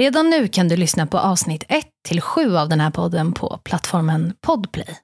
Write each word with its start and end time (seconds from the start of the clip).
Redan 0.00 0.30
nu 0.30 0.48
kan 0.48 0.68
du 0.68 0.76
lyssna 0.76 1.06
på 1.06 1.18
avsnitt 1.18 1.64
1 1.68 1.86
till 2.08 2.20
7 2.20 2.56
av 2.56 2.68
den 2.68 2.80
här 2.80 2.90
podden 2.90 3.32
på 3.32 3.60
plattformen 3.64 4.32
Podplay. 4.40 4.98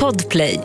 Podplay. 0.00 0.60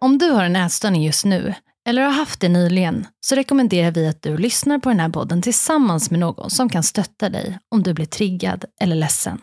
Om 0.00 0.18
du 0.18 0.30
har 0.30 0.44
en 0.44 0.56
ätstörning 0.56 1.02
just 1.02 1.24
nu, 1.24 1.54
eller 1.88 2.02
har 2.02 2.10
haft 2.10 2.40
det 2.40 2.48
nyligen, 2.48 3.06
så 3.26 3.34
rekommenderar 3.34 3.90
vi 3.90 4.08
att 4.08 4.22
du 4.22 4.36
lyssnar 4.36 4.78
på 4.78 4.88
den 4.88 5.00
här 5.00 5.08
podden 5.08 5.42
tillsammans 5.42 6.10
med 6.10 6.20
någon 6.20 6.50
som 6.50 6.68
kan 6.68 6.82
stötta 6.82 7.28
dig 7.28 7.58
om 7.70 7.82
du 7.82 7.94
blir 7.94 8.06
triggad 8.06 8.64
eller 8.80 8.96
ledsen. 8.96 9.40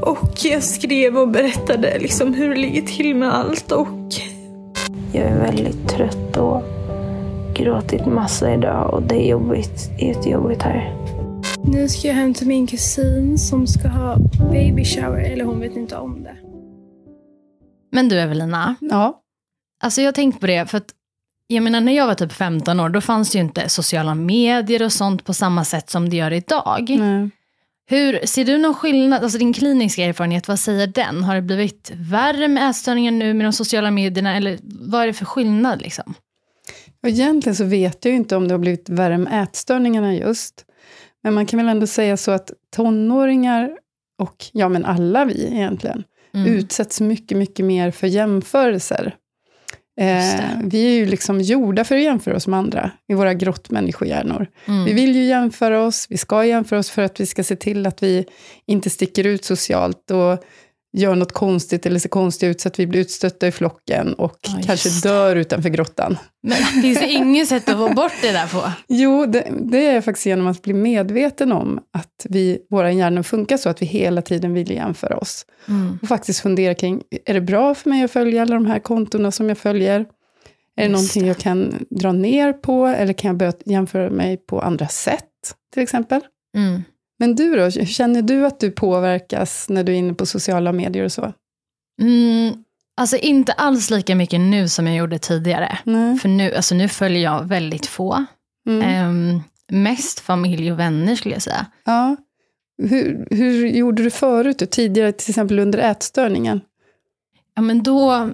Och 0.00 0.44
jag 0.44 0.62
skrev 0.62 1.18
och 1.18 1.28
berättade 1.28 1.98
liksom 1.98 2.34
hur 2.34 2.48
det 2.48 2.60
ligger 2.60 2.82
till 2.82 3.14
med 3.14 3.34
allt 3.34 3.72
och 3.72 4.12
Jag 5.12 5.24
är 5.24 5.38
väldigt 5.38 5.88
trött 5.88 6.36
och 6.36 6.77
gråtit 7.58 8.06
massa 8.06 8.54
idag 8.54 8.94
och 8.94 9.02
det 9.02 9.14
är 9.14 9.30
jobbigt, 9.30 9.90
jättejobbigt 9.98 10.62
här. 10.62 10.94
nu 11.64 11.88
ska 11.88 12.08
jag 12.08 12.14
hem 12.14 12.34
till 12.34 12.46
min 12.46 12.66
kusin 12.66 13.38
som 13.38 13.66
ska 13.66 13.88
ha 13.88 14.16
baby 14.50 14.84
shower, 14.84 15.20
eller 15.32 15.44
hon 15.44 15.60
vet 15.60 15.76
inte 15.76 15.96
om 15.96 16.22
det. 16.22 16.36
Men 17.92 18.08
du 18.08 18.20
Evelina, 18.20 18.74
Ja. 18.80 19.20
alltså 19.82 20.00
jag 20.00 20.06
har 20.08 20.12
tänkt 20.12 20.40
på 20.40 20.46
det 20.46 20.70
för 20.70 20.78
att 20.78 20.88
jag 21.46 21.62
menar 21.62 21.80
när 21.80 21.92
jag 21.92 22.06
var 22.06 22.14
typ 22.14 22.32
15 22.32 22.80
år 22.80 22.88
då 22.88 23.00
fanns 23.00 23.30
det 23.30 23.38
ju 23.38 23.44
inte 23.44 23.68
sociala 23.68 24.14
medier 24.14 24.82
och 24.82 24.92
sånt 24.92 25.24
på 25.24 25.34
samma 25.34 25.64
sätt 25.64 25.90
som 25.90 26.08
det 26.10 26.16
gör 26.16 26.32
idag. 26.32 26.96
Nej. 26.98 27.30
Hur, 27.90 28.26
ser 28.26 28.44
du 28.44 28.58
någon 28.58 28.74
skillnad, 28.74 29.22
alltså 29.22 29.38
din 29.38 29.52
kliniska 29.52 30.04
erfarenhet, 30.04 30.48
vad 30.48 30.58
säger 30.58 30.86
den? 30.86 31.24
Har 31.24 31.34
det 31.34 31.42
blivit 31.42 31.92
värre 31.94 32.48
med 32.48 32.70
ätstörningar 32.70 33.12
nu 33.12 33.34
med 33.34 33.46
de 33.46 33.52
sociala 33.52 33.90
medierna 33.90 34.36
eller 34.36 34.58
vad 34.62 35.02
är 35.02 35.06
det 35.06 35.12
för 35.12 35.24
skillnad 35.24 35.82
liksom? 35.82 36.14
Och 37.02 37.08
egentligen 37.08 37.56
så 37.56 37.64
vet 37.64 38.04
jag 38.04 38.12
ju 38.12 38.16
inte 38.16 38.36
om 38.36 38.48
det 38.48 38.54
har 38.54 38.58
blivit 38.58 38.88
värre 38.88 39.18
med 39.18 39.42
ätstörningarna 39.42 40.14
just. 40.14 40.64
Men 41.22 41.34
man 41.34 41.46
kan 41.46 41.56
väl 41.58 41.68
ändå 41.68 41.86
säga 41.86 42.16
så 42.16 42.30
att 42.30 42.52
tonåringar, 42.76 43.70
och 44.20 44.44
ja 44.52 44.68
men 44.68 44.84
alla 44.84 45.24
vi 45.24 45.46
egentligen, 45.46 46.04
Mm. 46.34 46.52
utsätts 46.52 47.00
mycket, 47.00 47.38
mycket 47.38 47.64
mer 47.64 47.90
för 47.90 48.06
jämförelser. 48.06 49.14
Eh, 50.00 50.40
vi 50.64 50.86
är 50.86 50.90
ju 50.90 51.06
liksom 51.06 51.40
gjorda 51.40 51.84
för 51.84 51.96
att 51.96 52.02
jämföra 52.02 52.36
oss 52.36 52.46
med 52.46 52.58
andra 52.58 52.90
i 53.08 53.14
våra 53.14 53.34
grottmänniskohjärnor. 53.34 54.46
Mm. 54.66 54.84
Vi 54.84 54.92
vill 54.92 55.16
ju 55.16 55.24
jämföra 55.24 55.82
oss, 55.82 56.06
vi 56.10 56.16
ska 56.18 56.44
jämföra 56.44 56.78
oss 56.78 56.90
för 56.90 57.02
att 57.02 57.20
vi 57.20 57.26
ska 57.26 57.44
se 57.44 57.56
till 57.56 57.86
att 57.86 58.02
vi 58.02 58.24
inte 58.66 58.90
sticker 58.90 59.26
ut 59.26 59.44
socialt 59.44 60.10
och 60.10 60.44
gör 60.92 61.14
något 61.14 61.32
konstigt 61.32 61.86
eller 61.86 61.98
ser 61.98 62.08
konstiga 62.08 62.50
ut 62.50 62.60
så 62.60 62.68
att 62.68 62.78
vi 62.78 62.86
blir 62.86 63.00
utstötta 63.00 63.46
i 63.46 63.52
flocken 63.52 64.14
och 64.14 64.38
Ja, 64.42 64.60
kanske 64.66 64.88
dör 65.08 65.36
utanför 65.36 65.68
grottan. 65.68 66.18
Men 66.42 66.56
finns 66.82 66.98
det 66.98 67.08
inget 67.12 67.48
sätt 67.48 67.68
att 67.68 67.76
få 67.76 67.94
bort 67.94 68.12
det 68.22 68.32
där 68.32 68.46
på? 68.46 68.72
Jo, 68.88 69.26
det, 69.26 69.52
det 69.60 69.86
är 69.86 70.00
faktiskt 70.00 70.26
genom 70.26 70.46
att 70.46 70.62
bli 70.62 70.74
medveten 70.74 71.52
om 71.52 71.80
att 71.92 72.26
vi, 72.28 72.58
våra 72.70 72.92
hjärnor 72.92 73.22
funkar 73.22 73.56
så 73.56 73.68
att 73.68 73.82
vi 73.82 73.86
hela 73.86 74.22
tiden 74.22 74.54
vill 74.54 74.70
jämföra 74.70 75.16
oss. 75.16 75.46
Mm. 75.68 75.98
Och 76.02 76.08
faktiskt 76.08 76.40
fundera 76.40 76.74
kring, 76.74 77.02
är 77.24 77.34
det 77.34 77.40
bra 77.40 77.74
för 77.74 77.90
mig 77.90 78.04
att 78.04 78.10
följa 78.10 78.42
alla 78.42 78.54
de 78.54 78.66
här 78.66 78.78
kontona 78.78 79.30
som 79.30 79.48
jag 79.48 79.58
följer? 79.58 80.06
Är 80.76 80.82
det 80.82 80.88
någonting 80.88 81.26
jag 81.26 81.38
kan 81.38 81.86
dra 81.90 82.12
ner 82.12 82.52
på? 82.52 82.86
Eller 82.86 83.12
kan 83.12 83.28
jag 83.28 83.36
börja 83.36 83.52
jämföra 83.64 84.10
mig 84.10 84.36
på 84.36 84.60
andra 84.60 84.88
sätt, 84.88 85.24
till 85.74 85.82
exempel? 85.82 86.20
Mm. 86.56 86.82
Men 87.18 87.34
du 87.34 87.56
då, 87.56 87.62
hur 87.62 87.86
känner 87.86 88.22
du 88.22 88.46
att 88.46 88.60
du 88.60 88.70
påverkas 88.70 89.68
när 89.68 89.84
du 89.84 89.92
är 89.92 89.96
inne 89.96 90.14
på 90.14 90.26
sociala 90.26 90.72
medier 90.72 91.04
och 91.04 91.12
så? 91.12 91.32
Mm. 92.02 92.64
Alltså 92.96 93.16
inte 93.16 93.52
alls 93.52 93.90
lika 93.90 94.14
mycket 94.14 94.40
nu 94.40 94.68
som 94.68 94.86
jag 94.86 94.96
gjorde 94.96 95.18
tidigare. 95.18 95.78
Nej. 95.84 96.18
För 96.18 96.28
nu, 96.28 96.54
alltså 96.54 96.74
nu 96.74 96.88
följer 96.88 97.22
jag 97.22 97.44
väldigt 97.48 97.86
få. 97.86 98.24
Mm. 98.68 98.82
Ehm, 98.82 99.42
mest 99.68 100.20
familj 100.20 100.72
och 100.72 100.78
vänner 100.78 101.16
skulle 101.16 101.34
jag 101.34 101.42
säga. 101.42 101.66
Ja. 101.84 102.16
Hur, 102.82 103.26
hur 103.30 103.66
gjorde 103.66 104.02
du 104.02 104.10
förut, 104.10 104.70
tidigare, 104.70 105.12
till 105.12 105.30
exempel 105.30 105.58
under 105.58 105.78
ätstörningen? 105.78 106.60
Ja, 107.54 107.62
men 107.62 107.82
då, 107.82 108.30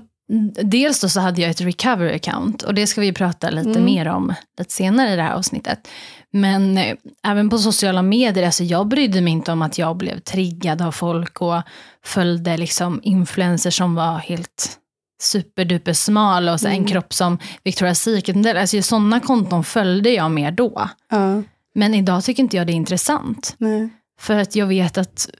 dels 0.63 1.01
då 1.01 1.09
så 1.09 1.21
hade 1.21 1.41
jag 1.41 1.51
ett 1.51 1.61
recovery 1.61 2.15
account 2.15 2.63
och 2.63 2.75
det 2.75 2.87
ska 2.87 3.01
vi 3.01 3.13
prata 3.13 3.51
lite 3.51 3.71
Mm. 3.71 3.85
mer 3.85 4.09
om 4.09 4.35
lite 4.59 4.73
senare 4.73 5.13
i 5.13 5.17
det 5.17 5.23
här 5.23 5.35
avsnittet. 5.35 5.89
Men 6.37 6.79
eh, 6.79 6.97
även 7.23 7.51
på 7.51 7.59
sociala 7.59 8.03
medier, 8.03 8.45
alltså 8.47 8.65
jag 8.65 8.89
brydde 8.89 9.21
mig 9.21 9.33
inte 9.33 9.53
om 9.53 9.63
att 9.63 9.79
jag 9.79 9.97
blev 9.97 10.19
triggad 10.21 10.83
av 10.83 10.93
folk 10.93 11.41
och 11.41 11.63
följde 12.05 12.57
liksom 12.57 13.01
influencers 13.03 13.77
som 13.77 13.95
var 13.95 14.19
helt 14.19 14.79
superduper 15.23 15.93
smal 15.93 16.49
och 16.49 16.61
så 16.61 16.67
en 16.69 16.73
Mm. 16.75 16.87
kropp 16.87 17.13
som 17.13 17.39
Victoria's 17.65 17.95
Secret-modell. 17.95 18.57
Alltså 18.57 18.83
sådana 18.83 19.21
konton 19.21 19.65
följde 19.65 20.11
jag 20.11 20.31
mer 20.31 20.51
då. 20.51 20.89
Ja, 21.11 21.43
Men 21.75 21.95
idag 21.95 22.25
tycker 22.25 22.43
inte 22.43 22.57
jag 22.57 22.67
det 22.67 22.73
är 22.73 22.75
intressant. 22.75 23.55
nej. 23.59 23.89
För 24.21 24.35
att 24.39 24.57
jag 24.57 24.67
vet 24.67 24.99
att, 24.99 25.31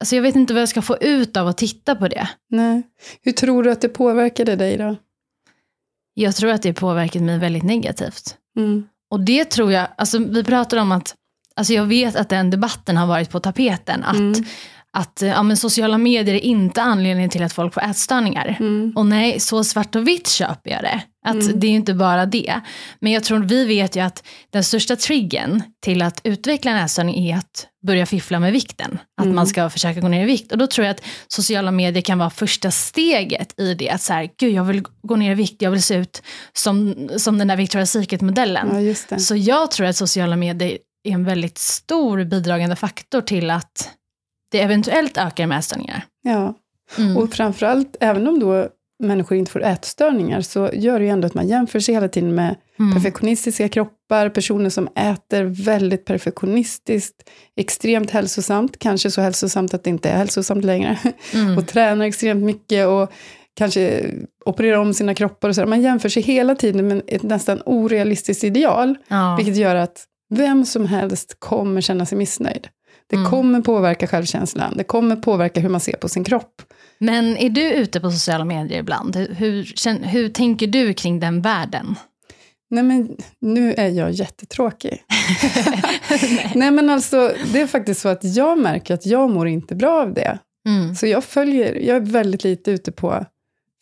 alltså 0.00 0.16
jag 0.16 0.22
vet 0.22 0.36
inte 0.36 0.54
vad 0.54 0.62
jag 0.62 0.68
ska 0.68 0.82
få 0.82 0.96
ut 1.00 1.36
av 1.36 1.48
att 1.48 1.56
titta 1.58 1.94
på 1.94 2.08
det. 2.08 2.28
Nej. 2.50 2.82
Hur 3.22 3.32
tror 3.32 3.62
du 3.62 3.70
att 3.72 3.80
det 3.80 3.88
påverkade 3.88 4.56
dig 4.56 4.76
då? 4.76 4.96
Jag 6.14 6.36
tror 6.36 6.50
att 6.50 6.62
det 6.62 6.72
påverkat 6.72 7.22
mig 7.22 7.38
väldigt 7.38 7.62
negativt. 7.62 8.36
Mm. 8.56 8.86
Och 9.12 9.20
det 9.20 9.44
tror 9.44 9.72
jag, 9.72 9.88
alltså 9.98 10.18
vi 10.18 10.44
pratar 10.44 10.76
om 10.76 10.92
att, 10.92 11.14
alltså 11.56 11.72
jag 11.72 11.86
vet 11.86 12.16
att 12.16 12.28
den 12.28 12.50
debatten 12.50 12.96
har 12.96 13.06
varit 13.06 13.30
på 13.30 13.40
tapeten, 13.40 14.04
att, 14.04 14.16
Mm 14.16 14.44
att 14.96 15.22
eh, 15.22 15.28
ja, 15.28 15.42
men 15.42 15.56
sociala 15.56 15.98
medier 15.98 16.34
är 16.34 16.38
inte 16.44 16.82
anledningen 16.82 17.30
till 17.30 17.42
att 17.42 17.52
folk 17.52 17.74
får 17.74 17.82
ätstörningar. 17.82 18.56
Mm. 18.60 18.92
Och 18.96 19.06
nej, 19.06 19.40
så 19.40 19.64
svart 19.64 19.94
och 19.96 20.08
vitt 20.08 20.28
köper 20.28 20.70
jag 20.70 20.82
det. 20.82 21.02
Att 21.26 21.34
Mm. 21.34 21.60
det 21.60 21.66
är 21.66 21.70
inte 21.70 21.94
bara 21.94 22.26
det. 22.26 22.60
Men 23.00 23.12
jag 23.12 23.24
tror, 23.24 23.38
vi 23.38 23.64
vet 23.64 23.96
ju 23.96 24.00
att 24.00 24.24
den 24.50 24.64
största 24.64 24.96
triggen 24.96 25.62
till 25.82 26.02
att 26.02 26.20
utveckla 26.24 26.70
en 26.70 26.76
ätstörning 26.84 27.28
är 27.28 27.36
att 27.36 27.66
börja 27.86 28.06
fiffla 28.06 28.40
med 28.40 28.52
vikten. 28.52 28.98
Att 29.16 29.24
Mm. 29.24 29.36
man 29.36 29.46
ska 29.46 29.70
försöka 29.70 30.00
gå 30.00 30.08
ner 30.08 30.22
i 30.22 30.26
vikt. 30.26 30.52
Och 30.52 30.58
då 30.58 30.66
tror 30.66 30.86
jag 30.86 30.94
att 30.94 31.02
sociala 31.28 31.70
medier 31.70 32.02
kan 32.02 32.18
vara 32.18 32.30
första 32.30 32.70
steget 32.70 33.60
i 33.60 33.74
det. 33.74 33.90
Att 33.90 34.02
så 34.02 34.12
här, 34.12 34.28
gud 34.38 34.52
jag 34.52 34.64
vill 34.64 34.82
gå 35.02 35.16
ner 35.16 35.32
i 35.32 35.34
vikt, 35.34 35.62
jag 35.62 35.70
vill 35.70 35.82
se 35.82 35.94
ut 35.94 36.22
som, 36.52 37.08
som 37.16 37.38
den 37.38 37.48
där 37.48 37.56
Victoria's 37.56 37.84
Secret-modellen. 37.84 38.94
Ja. 39.10 39.18
Så 39.18 39.36
jag 39.36 39.70
tror 39.70 39.86
att 39.86 39.96
sociala 39.96 40.36
medier 40.36 40.78
är 41.04 41.12
en 41.12 41.24
väldigt 41.24 41.58
stor 41.58 42.24
bidragande 42.24 42.76
faktor 42.76 43.20
till 43.20 43.50
att 43.50 43.88
det 44.52 44.60
eventuellt 44.60 45.18
ökar 45.18 45.46
med 45.46 45.58
ätstörningar. 45.58 46.04
Ja. 46.22 46.54
Mm. 46.98 47.16
Och 47.16 47.32
framförallt, 47.34 47.96
även 48.00 48.28
om 48.28 48.40
då 48.40 48.68
människor 49.02 49.38
inte 49.38 49.50
får 49.52 49.62
ätstörningar, 49.64 50.40
så 50.40 50.70
gör 50.72 50.98
det 50.98 51.04
ju 51.04 51.10
ändå 51.10 51.26
att 51.26 51.34
man 51.34 51.48
jämför 51.48 51.80
sig 51.80 51.94
hela 51.94 52.08
tiden 52.08 52.34
med 52.34 52.54
Mm. 52.78 52.94
perfektionistiska 52.94 53.68
kroppar, 53.68 54.28
personer 54.28 54.70
som 54.70 54.88
äter 54.96 55.42
väldigt 55.64 56.04
perfektionistiskt, 56.04 57.28
extremt 57.56 58.10
hälsosamt, 58.10 58.78
kanske 58.78 59.10
så 59.10 59.20
hälsosamt 59.20 59.74
att 59.74 59.84
det 59.84 59.90
inte 59.90 60.10
är 60.10 60.16
hälsosamt 60.16 60.64
längre, 60.64 60.98
Mm. 61.34 61.58
och 61.58 61.66
tränar 61.66 62.04
extremt 62.06 62.42
mycket 62.44 62.86
och 62.86 63.12
kanske 63.54 64.04
opererar 64.46 64.76
om 64.78 64.94
sina 64.94 65.14
kroppar 65.14 65.48
och 65.48 65.54
så. 65.54 65.66
Man 65.66 65.82
jämför 65.82 66.08
sig 66.08 66.22
hela 66.22 66.54
tiden 66.54 66.88
med 66.88 67.02
ett 67.06 67.22
nästan 67.22 67.62
orealistiskt 67.66 68.44
ideal, 68.44 68.94
Ja. 69.08 69.34
vilket 69.36 69.56
gör 69.56 69.74
att 69.74 70.04
vem 70.34 70.64
som 70.64 70.86
helst 70.86 71.36
kommer 71.38 71.80
känna 71.80 72.06
sig 72.06 72.18
missnöjd. 72.18 72.68
Det 73.12 73.16
Mm. 73.16 73.30
kommer 73.30 73.60
påverka 73.60 74.06
självkänslan, 74.06 74.74
det 74.76 74.84
kommer 74.84 75.16
påverka 75.16 75.60
hur 75.60 75.68
man 75.68 75.80
ser 75.80 75.96
på 75.96 76.08
sin 76.08 76.24
kropp. 76.24 76.62
Men 76.98 77.36
är 77.36 77.50
du 77.50 77.72
ute 77.72 78.00
på 78.00 78.10
sociala 78.10 78.44
medier 78.44 78.78
ibland? 78.80 79.16
Hur, 79.16 80.06
hur, 80.06 80.28
tänker 80.28 80.66
du 80.66 80.94
kring 80.94 81.20
den 81.20 81.42
världen? 81.42 81.94
Nej 82.70 82.84
men 82.84 83.16
nu 83.40 83.74
är 83.76 83.88
jag 83.88 84.10
jättetråkig. 84.10 85.02
Nej 86.54 86.70
men 86.70 86.90
alltså, 86.90 87.32
det 87.52 87.60
är 87.60 87.66
faktiskt 87.66 88.00
så 88.00 88.08
att 88.08 88.24
jag 88.24 88.58
märker 88.58 88.94
att 88.94 89.06
jag 89.06 89.30
mår 89.30 89.48
inte 89.48 89.74
bra 89.74 90.02
av 90.02 90.14
det. 90.14 90.38
Mm. 90.68 90.94
Så 90.94 91.06
jag 91.06 91.24
följer, 91.24 91.74
jag 91.74 91.96
är 91.96 92.00
väldigt 92.00 92.44
lite 92.44 92.70
ute 92.70 92.92
på 92.92 93.24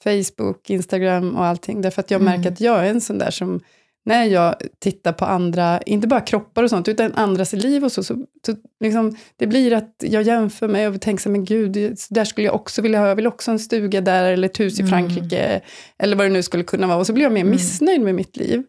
Facebook, 0.05 0.71
Instagram 0.71 1.37
och 1.37 1.45
allting. 1.47 1.81
Därför 1.83 2.01
att 2.01 2.11
jag 2.11 2.21
Mm. 2.21 2.35
märker 2.35 2.53
att 2.53 2.61
jag 2.61 2.87
är 2.87 2.91
en 2.91 3.01
sån 3.01 3.19
där 3.19 3.31
som, 3.31 3.61
när 4.05 4.25
jag 4.25 4.55
tittar 4.79 5.13
på 5.13 5.25
andra, 5.25 5.83
inte 5.83 6.09
bara 6.09 6.21
kroppar 6.21 6.63
och 6.63 6.71
sånt, 6.71 6.89
utan 6.89 7.15
andras 7.15 7.53
liv 7.53 7.85
och 7.85 7.93
så, 7.93 8.03
så, 8.03 8.15
så 8.47 8.55
liksom, 8.81 9.17
det 9.37 9.47
blir 9.47 9.73
att 9.73 9.95
jag 9.99 10.23
jämför 10.23 10.69
mig 10.69 10.89
och 10.89 11.01
tänker 11.01 11.23
så 11.23 11.31
men 11.31 11.45
gud, 11.45 11.97
där 12.11 12.25
skulle 12.25 12.47
jag 12.47 12.55
också 12.55 12.83
vilja 12.83 12.99
ha, 13.01 13.09
jag 13.09 13.17
vill 13.17 13.27
också 13.27 13.51
ha 13.51 13.53
en 13.53 13.59
stuga 13.59 14.01
där, 14.01 14.33
eller 14.33 14.49
ett 14.49 14.61
hus 14.61 14.79
i 14.79 14.83
Mm. 14.83 14.91
Frankrike, 14.91 15.61
eller 15.99 16.17
vad 16.17 16.27
det 16.27 16.31
nu 16.31 16.43
skulle 16.43 16.65
kunna 16.65 16.87
vara. 16.87 16.99
Och 16.99 17.07
så 17.07 17.13
blir 17.13 17.23
jag 17.25 17.33
mer 17.33 17.41
Mm. 17.41 17.51
missnöjd 17.51 18.01
med 18.01 18.15
mitt 18.15 18.37
liv. 18.37 18.63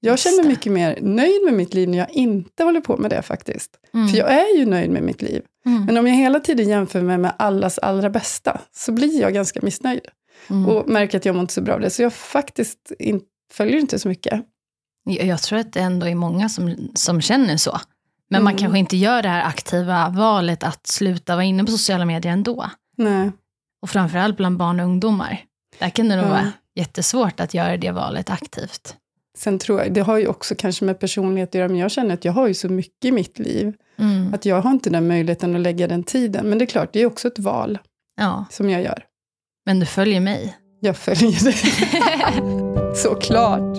Jag 0.00 0.18
känner 0.18 0.36
mig 0.42 0.46
mycket 0.48 0.72
mer 0.72 0.98
nöjd 1.02 1.44
med 1.44 1.54
mitt 1.54 1.74
liv 1.74 1.88
när 1.88 1.98
jag 1.98 2.10
inte 2.10 2.64
håller 2.64 2.80
på 2.80 2.96
med 2.96 3.10
det 3.10 3.22
faktiskt. 3.22 3.70
Mm. 3.94 4.08
För 4.08 4.18
jag 4.18 4.32
är 4.32 4.58
ju 4.58 4.66
nöjd 4.66 4.90
med 4.90 5.02
mitt 5.02 5.22
liv. 5.22 5.42
Mm. 5.66 5.84
Men 5.84 5.96
om 5.96 6.06
jag 6.06 6.14
hela 6.14 6.40
tiden 6.40 6.68
jämför 6.68 7.00
mig 7.02 7.18
med 7.18 7.32
allas 7.38 7.78
allra 7.78 8.10
bästa, 8.10 8.60
så 8.72 8.92
blir 8.92 9.20
jag 9.20 9.34
ganska 9.34 9.60
missnöjd. 9.62 10.00
Mm. 10.50 10.68
Och 10.68 10.88
märker 10.88 11.18
att 11.18 11.24
jag 11.24 11.34
mår 11.34 11.40
inte 11.42 11.54
så 11.54 11.60
bra 11.60 11.74
av 11.74 11.80
det. 11.80 11.90
Så 11.90 12.02
jag 12.02 12.12
faktiskt 12.12 12.92
in, 12.98 13.20
följer 13.52 13.78
inte 13.80 13.98
så 13.98 14.08
mycket. 14.08 14.42
Jag, 15.08 15.42
tror 15.42 15.58
att 15.58 15.72
det 15.72 15.80
ändå 15.80 16.06
är 16.08 16.14
många 16.14 16.48
som, 16.48 16.88
som 16.94 17.20
känner 17.20 17.56
så. 17.56 17.80
Men 18.30 18.42
man 18.44 18.52
Mm. 18.52 18.60
kanske 18.60 18.78
inte 18.78 18.96
gör 18.96 19.22
det 19.22 19.28
här 19.28 19.44
aktiva 19.44 20.08
valet 20.08 20.62
att 20.62 20.86
sluta 20.86 21.34
vara 21.34 21.44
inne 21.44 21.64
på 21.64 21.70
sociala 21.70 22.04
medier 22.04 22.32
ändå. 22.32 22.70
Nej. 22.96 23.30
Och 23.82 23.90
framförallt 23.90 24.36
bland 24.36 24.56
barn 24.56 24.80
och 24.80 24.86
ungdomar. 24.86 25.40
Där 25.78 25.90
kan 25.90 26.08
det 26.08 26.16
nog 26.16 26.24
Ja. 26.26 26.30
vara 26.30 26.52
jättesvårt 26.74 27.40
att 27.40 27.54
göra 27.54 27.76
det 27.76 27.90
valet 27.90 28.30
aktivt. 28.30 28.96
Sen 29.38 29.58
tror 29.58 29.80
jag, 29.80 29.92
det 29.92 30.00
har 30.00 30.18
ju 30.18 30.26
också 30.26 30.54
kanske 30.58 30.84
med 30.84 31.00
personlighet 31.00 31.48
att 31.48 31.54
göra, 31.54 31.68
men 31.68 31.76
jag 31.78 31.90
känner 31.90 32.14
att 32.14 32.24
jag 32.24 32.32
har 32.32 32.46
ju 32.48 32.54
så 32.54 32.68
mycket 32.68 33.04
i 33.04 33.12
mitt 33.12 33.38
liv. 33.38 33.72
Mm. 33.98 34.34
Att 34.34 34.44
jag 34.44 34.60
har 34.62 34.70
inte 34.70 34.90
den 34.90 35.08
möjligheten 35.08 35.54
att 35.54 35.60
lägga 35.60 35.88
den 35.88 36.02
tiden. 36.04 36.48
Men 36.48 36.58
det 36.58 36.64
är 36.64 36.66
klart, 36.66 36.92
det 36.92 37.00
är 37.02 37.06
också 37.06 37.28
ett 37.28 37.38
val 37.38 37.78
Ja, 38.16 38.44
som 38.50 38.70
jag 38.70 38.82
gör. 38.82 39.04
men 39.66 39.80
du 39.80 39.86
följer 39.86 40.20
mig. 40.20 40.56
Jag 40.80 40.96
följer 40.96 41.44
det. 41.44 42.96
Såklart. 42.96 43.78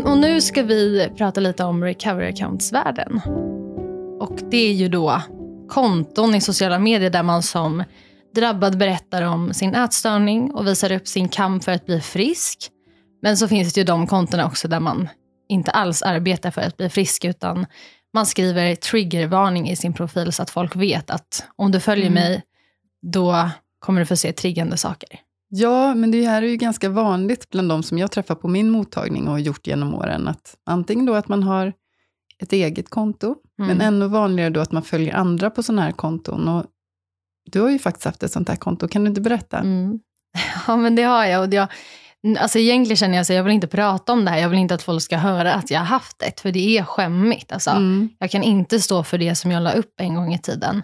Och 0.00 0.18
nu 0.18 0.40
ska 0.40 0.62
vi 0.62 1.08
prata 1.16 1.40
lite 1.40 1.64
om 1.64 1.84
recovery 1.84 2.28
accounts-världen. 2.28 3.20
Och 4.20 4.38
det 4.50 4.56
är 4.56 4.72
ju 4.72 4.88
då 4.88 5.22
konton 5.68 6.34
i 6.34 6.40
sociala 6.40 6.78
medier 6.78 7.10
där 7.10 7.22
man 7.22 7.42
som 7.42 7.84
drabbad 8.34 8.78
berättar 8.78 9.22
om 9.22 9.54
sin 9.54 9.74
ätstörning 9.74 10.52
och 10.52 10.66
visar 10.66 10.92
upp 10.92 11.08
sin 11.08 11.28
kamp 11.28 11.64
för 11.64 11.72
att 11.72 11.86
bli 11.86 12.00
frisk. 12.00 12.70
Men 13.22 13.36
så 13.36 13.48
finns 13.48 13.72
det 13.72 13.80
ju 13.80 13.84
de 13.84 14.06
kontona 14.06 14.46
också 14.46 14.68
där 14.68 14.80
man 14.80 15.08
inte 15.48 15.70
alls 15.70 16.02
arbetar 16.02 16.50
för 16.50 16.60
att 16.60 16.76
bli 16.76 16.88
frisk 16.88 17.24
utan 17.24 17.66
man 18.14 18.26
skriver 18.26 18.74
triggervarning 18.74 19.70
i 19.70 19.76
sin 19.76 19.92
profil 19.92 20.32
så 20.32 20.42
att 20.42 20.50
folk 20.50 20.76
vet 20.76 21.10
att 21.10 21.44
om 21.56 21.72
du 21.72 21.80
följer 21.80 22.06
Mm. 22.06 22.14
mig 22.22 22.42
då 23.02 23.50
kommer 23.78 24.00
du 24.00 24.06
få 24.06 24.16
se 24.16 24.32
triggande 24.32 24.76
saker. 24.76 25.20
Ja, 25.54 25.94
men 25.94 26.10
det 26.10 26.26
här 26.26 26.42
är 26.42 26.46
ju 26.46 26.56
ganska 26.56 26.88
vanligt 26.88 27.50
bland 27.50 27.68
de 27.68 27.82
som 27.82 27.98
jag 27.98 28.10
träffar 28.10 28.34
på 28.34 28.48
min 28.48 28.70
mottagning 28.70 29.24
och 29.26 29.32
har 29.32 29.38
gjort 29.38 29.66
genom 29.66 29.94
åren. 29.94 30.28
Att 30.28 30.56
antingen 30.66 31.06
då 31.06 31.14
att 31.14 31.28
man 31.28 31.42
har 31.42 31.72
ett 32.38 32.52
eget 32.52 32.90
konto, 32.90 33.34
Mm. 33.58 33.68
men 33.68 33.80
ännu 33.86 34.08
vanligare 34.08 34.50
då 34.50 34.60
att 34.60 34.72
man 34.72 34.82
följer 34.82 35.14
andra 35.14 35.50
på 35.50 35.62
sådana 35.62 35.82
här 35.82 35.92
konton. 35.92 36.48
Och 36.48 36.64
du 37.52 37.60
har 37.60 37.70
ju 37.70 37.78
faktiskt 37.78 38.04
haft 38.04 38.22
ett 38.22 38.32
sånt 38.32 38.48
här 38.48 38.56
konto, 38.56 38.88
kan 38.88 39.04
du 39.04 39.08
inte 39.08 39.20
berätta? 39.20 39.58
Mm. 39.58 39.98
Ja, 40.66 40.76
men 40.76 40.94
det 40.96 41.02
har 41.02 41.24
jag. 41.24 41.48
Och 41.48 41.54
jag 41.54 41.68
alltså 42.38 42.58
egentligen 42.58 42.96
känner 42.96 43.14
jag 43.14 43.22
att 43.22 43.28
jag 43.28 43.44
vill 43.44 43.52
inte 43.52 43.66
prata 43.66 44.12
om 44.12 44.24
det 44.24 44.30
här. 44.30 44.38
Jag 44.38 44.48
vill 44.48 44.58
inte 44.58 44.74
att 44.74 44.82
folk 44.82 45.02
ska 45.02 45.16
höra 45.16 45.54
att 45.54 45.70
jag 45.70 45.78
har 45.78 45.86
haft 45.86 46.22
ett, 46.22 46.40
för 46.40 46.52
det 46.52 46.78
är 46.78 46.82
skämmigt. 46.84 47.52
Alltså, 47.52 47.70
Mm. 47.70 48.08
Jag 48.18 48.30
kan 48.30 48.42
inte 48.42 48.80
stå 48.80 49.02
för 49.04 49.18
det 49.18 49.34
som 49.34 49.50
jag 49.50 49.62
la 49.62 49.72
upp 49.72 49.94
en 50.00 50.14
gång 50.14 50.34
i 50.34 50.38
tiden. 50.38 50.82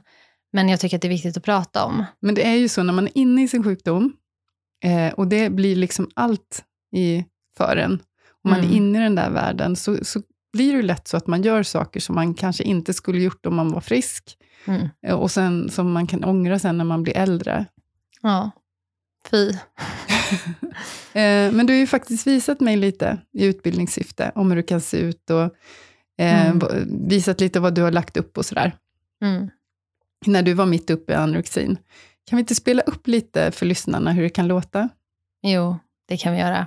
Men 0.53 0.69
jag 0.69 0.81
tycker 0.81 0.97
att 0.97 1.03
det 1.03 1.09
är 1.09 1.11
viktigt 1.11 1.37
att 1.37 1.45
prata 1.45 1.85
om. 1.85 2.05
Men 2.21 2.35
det 2.35 2.47
är 2.47 2.55
ju 2.55 2.69
så 2.69 2.83
när 2.83 2.93
man 2.93 3.05
är 3.07 3.19
inne 3.19 3.43
i 3.43 3.49
sin 3.49 3.65
sjukdom, 3.65 4.13
eh, 4.85 5.13
och 5.15 5.27
det 5.29 5.51
blir 5.51 5.77
liksom 5.77 6.11
allt 6.15 6.65
i, 6.93 7.25
för 7.57 7.77
en, 7.77 7.93
och 8.45 8.51
man 8.51 8.59
Mm. 8.59 8.71
är 8.71 8.77
inne 8.77 8.99
i 8.99 9.03
den 9.03 9.15
där 9.15 9.31
världen, 9.31 9.77
så, 9.77 10.05
så 10.05 10.23
blir 10.53 10.77
det 10.77 10.83
lätt 10.83 11.09
så 11.09 11.17
att 11.17 11.27
man 11.27 11.43
gör 11.43 11.63
saker 11.63 12.01
som 12.01 12.15
man 12.15 12.35
kanske 12.35 12.63
inte 12.65 12.95
skulle 12.95 13.19
gjort 13.21 13.47
om 13.47 13.55
man 13.57 13.73
var 13.73 13.81
frisk, 13.81 14.37
Mm. 14.67 14.89
eh, 15.07 15.15
och 15.15 15.31
sen 15.31 15.71
som 15.71 15.93
man 15.93 16.07
kan 16.07 16.25
ångra 16.25 16.59
sen 16.59 16.79
när 16.79 16.85
man 16.85 17.03
blir 17.03 17.17
äldre. 17.17 17.65
Ja, 18.23 18.51
fy. 19.31 19.53
Eh, 21.13 21.53
men 21.53 21.67
du 21.67 21.73
har 21.73 21.79
ju 21.79 21.87
faktiskt 21.87 22.27
visat 22.27 22.61
mig 22.61 22.77
lite 22.77 23.19
i 23.33 23.45
utbildningssyfte 23.45 24.33
om 24.35 24.51
hur 24.51 24.57
du 24.57 24.63
kan 24.63 24.81
se 24.81 24.97
ut 24.99 25.31
och 25.31 25.43
eh, 26.19 26.47
Mm. 26.51 26.61
visat 27.09 27.41
lite 27.41 27.61
vad 27.61 27.75
du 27.75 27.83
har 27.83 27.91
lagt 27.91 28.17
upp 28.17 28.39
och 28.39 28.47
sådär. 28.47 28.77
Mm. 29.23 29.49
När 30.27 30.43
du 30.43 30.53
var 30.55 30.67
mitt 30.67 30.91
uppe 30.91 31.13
i 31.13 31.17
anorexin. 31.17 31.79
Kan 32.29 32.37
vi 32.37 32.41
inte 32.41 32.55
spela 32.55 32.83
upp 32.83 33.07
lite 33.07 33.51
för 33.51 33.67
lyssnarna 33.67 34.13
hur 34.13 34.23
det 34.23 34.29
kan 34.29 34.47
låta? 34.47 34.89
Jo, 35.47 35.77
det 36.09 36.17
kan 36.17 36.33
vi 36.33 36.39
göra. 36.39 36.67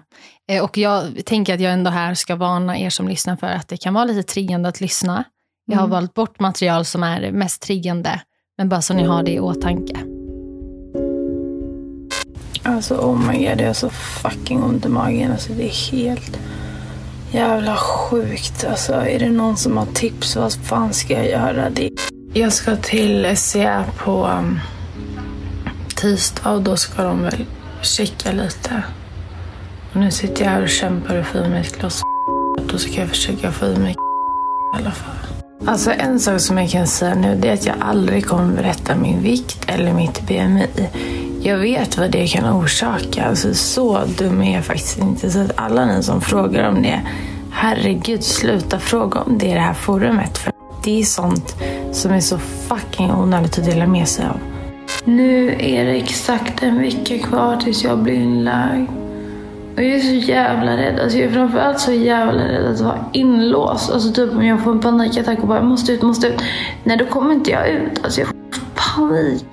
Eh, 0.51 0.63
och 0.63 0.77
jag 0.77 1.25
tänker 1.25 1.53
att 1.53 1.59
jag 1.61 1.73
ändå 1.73 1.91
här 1.91 2.13
ska 2.13 2.35
varna 2.35 2.77
er 2.79 2.89
som 2.89 3.07
lyssnar 3.07 3.35
för 3.35 3.47
att 3.47 3.67
det 3.67 3.77
kan 3.77 3.93
vara 3.93 4.05
lite 4.05 4.23
triggande 4.33 4.69
att 4.69 4.81
lyssna. 4.81 5.23
Jag 5.65 5.75
har 5.77 5.83
Mm. 5.83 5.91
valt 5.91 6.13
bort 6.13 6.39
material 6.39 6.85
som 6.85 7.03
är 7.03 7.31
mest 7.31 7.61
triggande, 7.61 8.21
men 8.57 8.69
bara 8.69 8.81
så 8.81 8.93
ni 8.93 9.03
har 9.03 9.23
det 9.23 9.31
i 9.31 9.39
åtanke. 9.39 9.95
Alltså 12.63 12.95
oh 12.95 13.27
my 13.31 13.47
god, 13.49 13.61
jag 13.61 13.67
har 13.67 13.73
så 13.73 13.89
fucking 13.89 14.63
ont 14.63 14.85
i 14.85 14.89
magen. 14.89 15.31
Alltså 15.31 15.53
det 15.53 15.63
är 15.65 15.91
helt 15.91 16.39
jävla 17.31 17.75
sjukt. 17.75 18.65
Alltså 18.69 18.93
är 18.93 19.19
det 19.19 19.29
någon 19.29 19.57
som 19.57 19.77
har 19.77 19.85
tips, 19.85 20.35
vad 20.35 20.53
fan 20.53 20.93
ska 20.93 21.13
jag 21.13 21.29
göra? 21.29 21.69
Det... 21.69 21.89
Jag 22.33 22.53
ska 22.53 22.75
till 22.75 23.37
SCA 23.37 23.85
på 23.97 24.27
um, 24.27 24.59
tisdag 26.01 26.51
och 26.51 26.61
då 26.61 26.77
ska 26.77 27.03
de 27.03 27.21
väl 27.23 27.45
checka 27.81 28.31
lite. 28.31 28.83
Och 29.93 29.99
nu 29.99 30.11
sitter 30.11 30.43
jag 30.43 30.51
här 30.51 30.61
och 30.61 30.69
kämpar 30.69 31.15
och 31.15 31.25
får 31.25 31.41
i 31.41 31.49
mig 31.49 31.61
ett 31.61 31.79
glas 31.79 32.01
Då 32.71 32.77
ska 32.77 32.91
jag 32.91 33.09
försöka 33.09 33.51
få 33.51 33.65
i 33.65 33.75
mig 33.77 33.91
i 34.75 34.77
alla 34.77 34.91
fall. 34.91 35.15
Alltså 35.65 35.91
en 35.91 36.19
sak 36.19 36.39
som 36.39 36.57
jag 36.57 36.69
kan 36.69 36.87
säga 36.87 37.15
nu 37.15 37.35
det 37.35 37.49
är 37.49 37.53
att 37.53 37.65
jag 37.65 37.75
aldrig 37.79 38.25
kommer 38.25 38.55
berätta 38.55 38.95
min 38.95 39.21
vikt 39.21 39.65
eller 39.67 39.93
mitt 39.93 40.27
BMI. 40.27 40.89
Jag 41.41 41.57
vet 41.57 41.97
vad 41.97 42.11
det 42.11 42.27
kan 42.27 42.53
orsaka. 42.53 43.23
Alltså, 43.23 43.53
så 43.53 44.01
dum 44.17 44.41
är 44.41 44.55
jag 44.55 44.65
faktiskt 44.65 44.97
inte. 44.97 45.31
Så 45.31 45.39
att 45.39 45.51
alla 45.55 45.85
ni 45.85 46.03
som 46.03 46.21
frågar 46.21 46.69
om 46.69 46.81
det, 46.81 47.01
herregud 47.51 48.23
sluta 48.23 48.79
fråga 48.79 49.19
om 49.19 49.37
det 49.37 49.45
i 49.45 49.53
det 49.53 49.59
här 49.59 49.73
forumet. 49.73 50.37
För 50.37 50.53
det 50.83 50.99
är 50.99 51.03
sånt 51.03 51.55
som 51.91 52.11
är 52.11 52.19
så 52.19 52.37
fucking 52.37 53.11
onödigt 53.11 53.59
att 53.59 53.65
dela 53.65 53.87
med 53.87 54.07
sig 54.07 54.25
av. 54.25 54.50
Nu 55.05 55.55
är 55.59 55.85
det 55.85 55.91
exakt 55.91 56.63
en 56.63 56.79
vecka 56.79 57.17
kvar 57.17 57.57
tills 57.57 57.83
jag 57.83 57.97
blir 57.97 58.13
inlagd. 58.13 58.89
Och 59.75 59.83
jag 59.83 59.95
är 59.95 59.99
så 59.99 60.13
jävla 60.13 60.77
rädd. 60.77 60.99
Alltså 60.99 61.17
jag 61.17 61.27
är 61.27 61.33
framförallt 61.33 61.79
så 61.79 61.91
jävla 61.91 62.47
rädd 62.47 62.65
att 62.65 62.81
vara 62.81 63.05
inlåst. 63.13 63.91
Alltså 63.91 64.13
typ 64.13 64.31
om 64.31 64.45
jag 64.45 64.63
får 64.63 64.71
en 64.71 64.79
panikattack 64.79 65.39
och 65.39 65.47
bara 65.47 65.57
jag 65.57 65.65
måste 65.65 65.91
ut, 65.91 66.01
måste 66.01 66.27
ut. 66.27 66.41
Nej, 66.83 66.97
då 66.97 67.05
kommer 67.05 67.33
inte 67.33 67.51
jag 67.51 67.69
ut. 67.69 68.03
Alltså 68.03 68.21
jag 68.21 68.27
får 68.27 68.35
panik. 68.75 69.45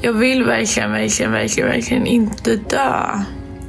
Jag 0.00 0.12
vill 0.12 0.44
verkligen, 0.44 0.92
verkligen, 0.92 1.32
verkligen, 1.32 1.68
verkligen 1.68 2.06
inte 2.06 2.56
dö. 2.56 3.00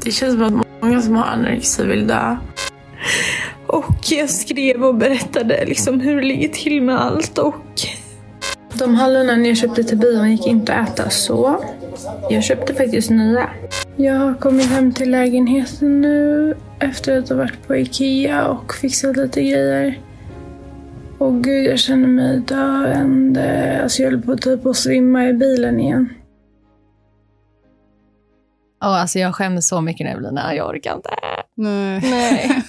Det 0.04 0.12
känns 0.12 0.34
som 0.34 0.44
att 0.44 0.82
många 0.82 1.02
som 1.02 1.16
har 1.16 1.26
anorexi 1.26 1.86
vill 1.86 2.08
dö. 2.08 2.38
Och 3.68 3.96
jag 4.12 4.30
skrev 4.30 4.86
och 4.86 4.96
berättade 4.96 5.66
liksom 5.66 6.00
hur 6.00 6.16
det 6.16 6.28
ligger 6.28 6.50
till 6.50 6.82
med 6.82 7.02
allt 7.02 7.38
och 7.38 7.82
de 8.80 8.96
hallonen 8.96 9.46
jag 9.46 9.58
köpte 9.58 9.84
till 9.84 9.98
bion 9.98 10.32
gick 10.32 10.48
inte 10.48 10.74
att 10.74 10.90
äta 11.00 11.10
så 11.10 11.64
jag 12.30 12.44
köpte 12.44 12.74
faktiskt 12.74 13.10
nya. 13.10 13.50
Jag 13.96 14.16
har 14.16 14.34
kommit 14.34 14.66
hem 14.66 14.94
till 14.94 15.12
lägenheten 15.12 16.02
nu 16.02 16.56
efter 16.80 17.18
att 17.18 17.30
ha 17.30 17.36
varit 17.36 17.68
på 17.68 17.76
Ikea 17.76 18.48
och 18.48 18.74
fixat 18.74 19.18
lite 19.18 19.42
grejer. 19.42 20.00
Och 21.18 21.44
gud, 21.44 21.66
jag 21.66 21.80
känner 21.80 22.08
mig 22.08 22.40
döende. 22.40 23.80
Alltså 23.84 24.04
jag 24.04 24.12
höll 24.12 24.22
på 24.22 24.38
typ 24.38 24.66
att 24.66 24.76
svimma 24.76 25.26
i 25.26 25.34
bilen 25.34 25.80
igen. 25.80 26.10
Och 28.82 28.96
alltså 28.96 29.20
jag 29.20 29.36
skäms 29.36 29.68
så 29.68 29.82
mycket 29.82 30.06
nu 30.06 30.12
Evelina, 30.12 30.56
jag 30.56 30.70
orkar 30.70 30.96
inte. 30.96 31.10
Nej. 31.56 32.00
Nej. 32.02 32.64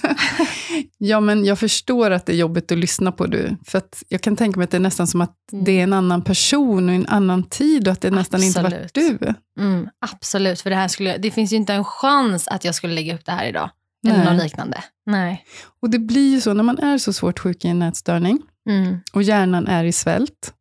Ja, 0.97 1.19
men 1.19 1.45
jag 1.45 1.59
förstår 1.59 2.11
att 2.11 2.25
det 2.25 2.33
är 2.33 2.37
jobbigt 2.37 2.71
att 2.71 2.77
lyssna 2.77 3.11
på 3.11 3.25
du. 3.25 3.57
För 3.65 3.77
att 3.77 4.03
jag 4.07 4.21
kan 4.21 4.35
tänka 4.35 4.59
mig 4.59 4.63
att 4.63 4.71
det 4.71 4.77
är 4.77 4.81
nästan 4.81 5.07
som 5.07 5.21
att 5.21 5.35
Mm. 5.51 5.65
det 5.65 5.71
är 5.79 5.83
en 5.83 5.93
annan 5.93 6.21
person 6.21 6.89
och 6.89 6.95
en 6.95 7.05
annan 7.07 7.43
tid 7.43 7.87
och 7.87 7.91
att 7.91 8.01
det 8.01 8.11
nästan 8.11 8.43
inte 8.43 8.61
varit 8.61 8.73
Absolut. 8.85 9.19
du. 9.19 9.33
Mm, 9.61 9.87
absolut, 10.01 10.61
för 10.61 10.69
det 10.69 10.75
här 10.75 10.87
skulle, 10.87 11.17
det 11.17 11.31
finns 11.31 11.51
ju 11.53 11.55
inte 11.55 11.73
en 11.73 11.83
chans 11.83 12.47
att 12.47 12.65
jag 12.65 12.75
skulle 12.75 12.93
lägga 12.93 13.15
upp 13.15 13.25
det 13.25 13.31
här 13.31 13.45
idag. 13.45 13.69
Eller 14.07 14.17
Nej. 14.17 14.33
något 14.33 14.43
liknande. 14.43 14.83
Nej. 15.05 15.45
Och 15.81 15.89
det 15.89 15.99
blir 15.99 16.31
ju 16.31 16.41
så 16.41 16.53
när 16.53 16.63
man 16.63 16.77
är 16.79 16.97
så 16.97 17.13
svårt 17.13 17.39
sjuk 17.39 17.65
i 17.65 17.67
en 17.67 17.79
nätstörning 17.79 18.39
Mm. 18.69 18.97
och 19.13 19.23
hjärnan 19.23 19.67
är 19.67 19.83
i 19.83 19.91
svält, 19.91 20.53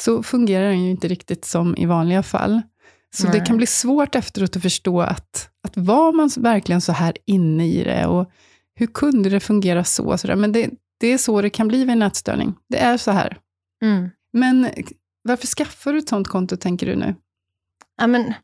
så 0.00 0.22
fungerar 0.22 0.68
den 0.68 0.84
ju 0.84 0.90
inte 0.90 1.08
riktigt 1.08 1.44
som 1.44 1.76
i 1.76 1.86
vanliga 1.86 2.22
fall. 2.22 2.62
Så 3.14 3.26
det 3.26 3.38
Nej. 3.38 3.46
kan 3.46 3.56
bli 3.56 3.66
svårt 3.66 4.14
efteråt 4.14 4.56
att 4.56 4.62
förstå 4.62 5.00
att, 5.00 5.48
att 5.68 5.76
var 5.76 6.12
man 6.12 6.30
verkligen 6.36 6.80
så 6.80 6.92
här 6.92 7.16
inne 7.26 7.66
i 7.68 7.84
det 7.84 8.06
och 8.06 8.30
hur 8.80 8.86
kunde 8.86 9.30
det 9.30 9.40
fungera 9.40 9.84
så? 9.84 10.18
så? 10.18 10.36
Men 10.36 10.52
det, 10.52 10.70
det 11.00 11.06
är 11.06 11.18
så 11.18 11.42
det 11.42 11.50
kan 11.50 11.68
bli 11.68 11.78
vid 11.78 11.90
en 11.90 11.98
nätstörning. 11.98 12.54
Det 12.68 12.78
är 12.78 12.96
så 12.96 13.10
här. 13.10 13.38
Mm. 13.82 14.10
Men 14.32 14.68
varför 15.22 15.46
skaffar 15.46 15.92
du 15.92 15.98
ett 15.98 16.08
sånt 16.08 16.28
konto, 16.28 16.56
tänker 16.56 16.86
du 16.86 16.96
nu? 16.96 17.14
Ja, 17.96 18.06
men, 18.06 18.34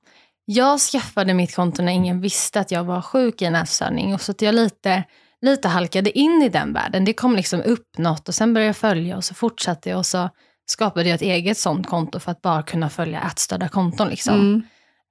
jag 0.44 0.80
skaffade 0.80 1.34
mitt 1.34 1.56
konto 1.56 1.82
när 1.82 1.92
ingen 1.92 2.20
visste 2.20 2.60
att 2.60 2.70
jag 2.70 2.84
var 2.84 3.02
sjuk 3.02 3.42
i 3.42 3.44
en 3.44 3.54
ätstörning. 3.54 4.14
Och 4.14 4.20
så 4.20 4.32
att 4.32 4.42
jag 4.42 4.54
lite, 4.54 5.04
lite 5.40 5.68
halkade 5.68 6.18
in 6.18 6.42
i 6.42 6.48
den 6.48 6.72
världen. 6.72 7.04
Det 7.04 7.12
kom 7.12 7.36
liksom 7.36 7.60
upp 7.60 7.98
något 7.98 8.28
och 8.28 8.34
sen 8.34 8.54
började 8.54 8.68
jag 8.68 8.76
följa 8.76 9.16
och 9.16 9.24
så 9.24 9.34
fortsatte 9.34 9.88
jag 9.88 9.98
och 9.98 10.06
så 10.06 10.30
skapade 10.66 11.08
jag 11.08 11.14
ett 11.14 11.22
eget 11.22 11.58
sånt 11.58 11.86
konto 11.86 12.20
för 12.20 12.32
att 12.32 12.42
bara 12.42 12.62
kunna 12.62 12.90
följa 12.90 13.20
ätstörda 13.20 13.68
konton. 13.68 14.08
Liksom. 14.08 14.34
Mm. 14.34 14.62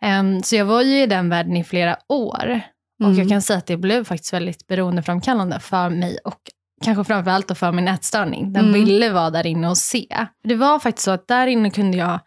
Em, 0.02 0.44
så 0.44 0.56
jag 0.56 0.66
var 0.66 0.82
ju 0.82 1.04
i 1.04 1.08
den 1.08 1.30
världen 1.30 1.58
i 1.58 1.64
flera 1.64 1.98
år. 2.10 2.62
Och 3.00 3.06
Mm. 3.06 3.18
jag 3.20 3.30
kan 3.30 3.42
säga 3.42 3.58
att 3.60 3.66
det 3.66 3.78
blev 3.78 4.04
faktiskt 4.04 4.34
väldigt 4.34 4.68
beroendeframkallande 4.68 5.60
för 5.60 5.90
mig 5.90 6.18
och 6.26 6.40
kanske 6.84 7.04
framförallt 7.04 7.48
då 7.48 7.56
för 7.56 7.72
min 7.72 7.88
ätstörning. 7.88 8.54
Den 8.54 8.66
Mm. 8.70 8.74
ville 8.86 9.10
vara 9.10 9.30
där 9.30 9.46
inne 9.46 9.70
och 9.70 9.78
se. 9.78 10.08
Det 10.44 10.56
var 10.56 10.80
faktiskt 10.80 11.06
så 11.06 11.12
att 11.12 11.28
där 11.28 11.48
inne 11.48 11.70
kunde 11.70 11.98
jag 11.98 12.20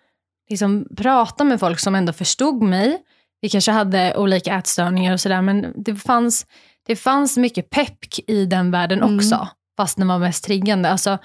liksom 0.51 0.87
prata 0.97 1.45
med 1.45 1.61
folk 1.61 1.79
som 1.81 1.95
ändå 1.95 2.13
förstod 2.13 2.63
mig. 2.63 2.99
Vi 3.41 3.49
kanske 3.49 3.71
hade 3.73 4.17
olika 4.17 4.55
ätstörningar 4.55 5.13
och 5.13 5.21
sådär, 5.21 5.43
men 5.43 5.73
det 5.77 5.95
fanns, 5.97 6.47
det 6.87 6.97
fanns 6.97 7.37
mycket 7.37 7.71
pepp 7.71 7.99
i 8.27 8.45
den 8.47 8.71
världen 8.71 9.03
Mm. 9.03 9.17
också, 9.17 9.49
fast 9.77 9.99
den 9.99 10.09
var 10.09 10.19
mest 10.19 10.45
triggande. 10.45 10.91
Alltså, 10.91 11.19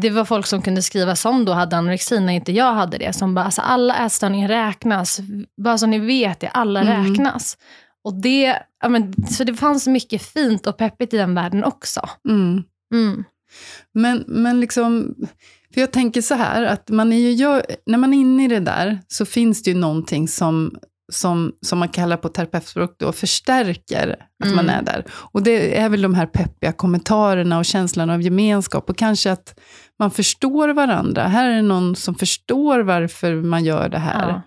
det 0.00 0.10
var 0.10 0.24
folk 0.24 0.46
som 0.46 0.62
kunde 0.62 0.82
skriva 0.82 1.16
som 1.16 1.44
då 1.44 1.52
hade 1.52 1.76
anorexi 1.76 2.20
när 2.20 2.32
inte 2.32 2.52
jag 2.52 2.74
hade 2.74 2.98
det. 2.98 3.12
Som 3.12 3.34
bara, 3.34 3.44
alltså 3.44 3.60
alla 3.60 4.06
ätstörningar 4.06 4.48
räknas. 4.48 5.20
Bara 5.64 5.78
så 5.78 5.86
ni 5.86 5.98
vet 5.98 6.40
det, 6.40 6.48
alla 6.48 6.80
Mm. 6.80 7.10
räknas. 7.12 7.56
Och 8.04 8.14
det, 8.14 8.58
ja, 8.82 8.88
men, 8.88 9.26
så 9.26 9.44
det 9.44 9.54
fanns 9.54 9.86
mycket 9.86 10.22
fint 10.22 10.66
och 10.66 10.76
peppigt 10.78 11.14
i 11.14 11.16
den 11.16 11.34
världen 11.34 11.64
också. 11.64 12.08
Mm. 12.28 12.62
Mm. 12.94 13.24
Men, 13.94 14.24
men 14.26 14.60
liksom, 14.60 15.14
för 15.74 15.80
jag 15.80 15.92
tänker 15.92 16.22
så 16.22 16.34
här, 16.34 16.62
att 16.62 16.88
man 16.90 17.12
är 17.12 17.30
ju, 17.30 17.60
när 17.86 17.98
man 17.98 18.14
är 18.14 18.18
inne 18.18 18.44
i 18.44 18.48
det 18.48 18.60
där 18.60 19.00
så 19.08 19.24
finns 19.26 19.62
det 19.62 19.70
ju 19.70 19.76
någonting 19.76 20.28
som, 20.28 20.76
som, 21.12 21.52
som 21.66 21.78
man 21.78 21.88
kallar 21.88 22.16
på 22.16 22.28
terapeutspråk 22.28 22.94
då, 22.98 23.12
förstärker 23.12 24.16
att 24.44 24.46
Mm. 24.52 24.56
man 24.56 24.68
är 24.70 24.82
där. 24.82 25.04
Och 25.12 25.42
det 25.42 25.78
är 25.78 25.88
väl 25.88 26.02
de 26.02 26.14
här 26.14 26.26
peppiga 26.26 26.72
kommentarerna 26.72 27.58
och 27.58 27.64
känslan 27.64 28.10
av 28.10 28.22
gemenskap 28.22 28.90
och 28.90 28.96
kanske 28.98 29.32
att 29.32 29.60
man 29.98 30.10
förstår 30.10 30.68
varandra. 30.68 31.22
Här 31.22 31.50
är 31.50 31.54
det 31.56 31.62
någon 31.62 31.96
som 31.96 32.14
förstår 32.14 32.80
varför 32.80 33.34
man 33.34 33.64
gör 33.64 33.88
det 33.88 33.98
här. 33.98 34.28
Ja, 34.28 34.42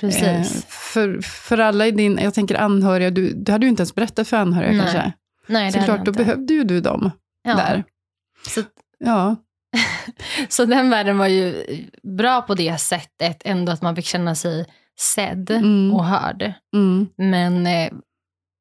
precis. 0.00 0.24
Eh, 0.56 0.68
för, 0.68 1.20
för 1.20 1.58
alla 1.58 1.86
i 1.86 1.90
din, 1.90 2.18
jag 2.18 2.34
tänker 2.34 2.54
anhöriga, 2.54 3.10
du, 3.10 3.32
du 3.34 3.52
hade 3.52 3.66
ju 3.66 3.70
inte 3.70 3.80
ens 3.80 3.94
berättat 3.94 4.28
för 4.28 4.36
anhöriga 4.36 4.72
Nej, 4.72 4.80
kanske. 4.80 5.12
Nej, 5.46 5.72
det 5.72 5.78
Så 5.78 5.84
klart, 5.84 6.04
då 6.04 6.12
behövde 6.12 6.54
ju 6.54 6.64
du 6.64 6.80
dem 6.80 7.10
ja. 7.42 7.54
där. 7.54 7.84
Så, 8.48 8.62
Ja. 8.98 9.36
så 10.48 10.64
den 10.64 10.90
världen 10.90 11.18
var 11.18 11.26
ju 11.26 11.64
bra 12.02 12.42
på 12.42 12.54
det 12.54 12.80
sättet, 12.80 13.42
ändå 13.44 13.72
att 13.72 13.82
man 13.82 13.96
fick 13.96 14.04
känna 14.04 14.34
sig 14.34 14.66
sedd 15.00 15.50
Mm. 15.50 15.92
och 15.94 16.04
hörd. 16.04 16.52
Mm. 16.74 17.06
Men 17.16 17.66
eh, 17.66 17.92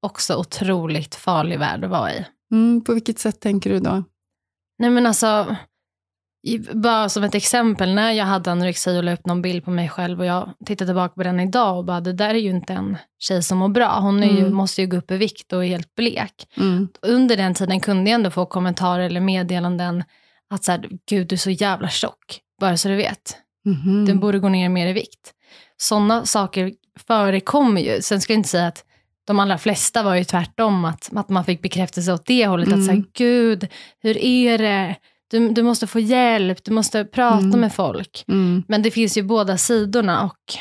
också 0.05 0.35
otroligt 0.35 1.15
farlig 1.15 1.59
värld 1.59 1.83
att 1.83 1.89
vara 1.89 2.13
i. 2.13 2.25
Mm, 2.51 2.83
på 2.83 2.93
vilket 2.93 3.19
sätt 3.19 3.39
tänker 3.41 3.69
du 3.69 3.79
då? 3.79 4.03
Nej 4.79 4.89
men 4.89 5.05
alltså, 5.05 5.55
bara 6.73 7.09
som 7.09 7.23
ett 7.23 7.35
exempel, 7.35 7.93
när 7.95 8.11
jag 8.11 8.25
hade 8.25 8.51
anorexi 8.51 8.97
och 8.99 9.03
la 9.03 9.13
upp 9.13 9.25
någon 9.25 9.41
bild 9.41 9.65
på 9.65 9.71
mig 9.71 9.89
själv 9.89 10.19
och 10.19 10.25
jag 10.25 10.49
tittar 10.65 10.85
tillbaka 10.85 11.13
på 11.15 11.23
den 11.23 11.39
idag 11.39 11.77
och 11.77 11.85
bara, 11.85 12.01
det 12.01 12.13
där 12.13 12.29
är 12.29 12.33
ju 12.39 12.49
inte 12.49 12.73
en 12.73 12.97
tjej 13.19 13.43
som 13.43 13.57
mår 13.57 13.69
bra. 13.69 13.99
Hon 13.99 14.23
ju, 14.23 14.39
Mm. 14.39 14.53
måste 14.53 14.81
ju 14.81 14.87
gå 14.87 14.97
upp 14.97 15.11
i 15.11 15.17
vikt 15.17 15.53
och 15.53 15.65
är 15.65 15.69
helt 15.69 15.95
blek. 15.95 16.33
Mm. 16.57 16.87
Under 17.01 17.37
den 17.37 17.53
tiden 17.53 17.79
kunde 17.79 18.09
jag 18.09 18.15
ändå 18.15 18.31
få 18.31 18.45
kommentarer 18.45 19.03
eller 19.03 19.19
meddelanden 19.21 20.03
att 20.49 20.63
så 20.63 20.71
här, 20.71 20.89
gud 21.09 21.27
du 21.27 21.35
är 21.35 21.37
så 21.37 21.49
jävla 21.51 21.89
tjock, 21.89 22.39
bara 22.61 22.77
så 22.77 22.87
du 22.87 22.95
vet. 22.95 23.37
Mhm. 23.65 24.05
Du 24.05 24.13
borde 24.13 24.39
gå 24.39 24.49
ner 24.49 24.69
mer 24.69 24.87
i 24.87 24.93
vikt. 24.93 25.33
Sådana 25.77 26.25
saker 26.25 26.71
förekommer 27.07 27.81
ju. 27.81 28.01
Sen 28.01 28.21
ska 28.21 28.33
jag 28.33 28.39
inte 28.39 28.49
säga 28.49 28.67
att 28.67 28.83
de 29.27 29.39
allra 29.39 29.57
flesta 29.57 30.03
var 30.03 30.15
ju 30.15 30.23
tvärtom, 30.23 30.85
att, 30.85 31.09
att 31.15 31.29
man 31.29 31.45
fick 31.45 31.61
bekräftelse 31.61 32.13
åt 32.13 32.25
det 32.25 32.47
hållet. 32.47 32.67
Att 32.73 32.85
säga, 32.85 32.93
Mm. 32.93 33.05
gud, 33.13 33.67
hur 34.01 34.17
är 34.17 34.57
det? 34.57 34.95
Du, 35.29 35.49
du 35.49 35.63
måste 35.63 35.87
få 35.87 35.99
hjälp, 35.99 36.63
du 36.63 36.71
måste 36.71 37.05
prata 37.05 37.37
Mm. 37.39 37.59
med 37.59 37.73
folk. 37.73 38.23
Mm. 38.27 38.63
Men 38.67 38.81
det 38.81 38.91
finns 38.91 39.17
ju 39.17 39.23
båda 39.23 39.57
sidorna 39.57 40.23
och, 40.23 40.53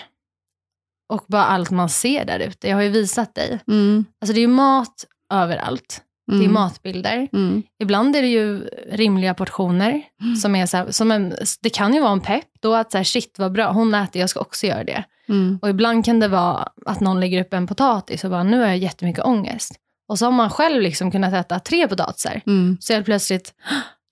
och 1.16 1.24
bara 1.28 1.44
allt 1.44 1.70
man 1.70 1.88
ser 1.88 2.24
där 2.24 2.38
ute. 2.38 2.68
Jag 2.68 2.76
har 2.76 2.82
ju 2.82 2.88
visat 2.88 3.34
dig. 3.34 3.58
Mm. 3.68 4.04
Alltså 4.20 4.32
det 4.34 4.38
är 4.38 4.42
ju 4.42 4.46
mat 4.48 5.04
överallt. 5.32 6.02
Det 6.26 6.34
är 6.34 6.40
Mm. 6.40 6.52
matbilder. 6.52 7.28
Mm. 7.32 7.62
Ibland 7.82 8.16
är 8.16 8.22
det 8.22 8.28
ju 8.28 8.58
rimliga 8.90 9.34
portioner. 9.34 10.02
Som 10.42 10.56
är 10.56 10.66
så 10.66 10.76
här, 10.76 10.90
som 10.90 11.10
en, 11.10 11.34
det 11.62 11.70
kan 11.70 11.94
ju 11.94 12.00
vara 12.00 12.12
en 12.12 12.20
pepp 12.20 12.44
då 12.60 12.74
att 12.74 12.90
så 12.92 12.96
här, 12.96 13.04
shit 13.04 13.38
vad 13.38 13.52
bra, 13.52 13.72
hon 13.72 13.94
äter, 13.94 14.20
jag 14.20 14.30
ska 14.30 14.40
också 14.40 14.66
göra 14.66 14.84
det. 14.84 15.04
Mm. 15.28 15.58
Och 15.62 15.68
ibland 15.68 16.04
kan 16.04 16.20
det 16.20 16.28
vara 16.28 16.68
att 16.86 17.00
någon 17.00 17.20
lägger 17.20 17.40
upp 17.40 17.54
en 17.54 17.66
potatis 17.66 18.24
och 18.24 18.30
bara, 18.30 18.42
nu 18.42 18.58
har 18.60 18.66
jag 18.66 18.78
jättemycket 18.78 19.24
ångest. 19.24 19.72
Och 20.08 20.18
så 20.18 20.24
har 20.24 20.32
man 20.32 20.50
själv 20.50 20.82
liksom 20.82 21.10
kunnat 21.10 21.34
äta 21.34 21.60
tre 21.60 21.88
potatisar. 21.88 22.40
Mm. 22.46 22.76
Så 22.80 22.92
helt 22.92 23.04
plötsligt, 23.06 23.54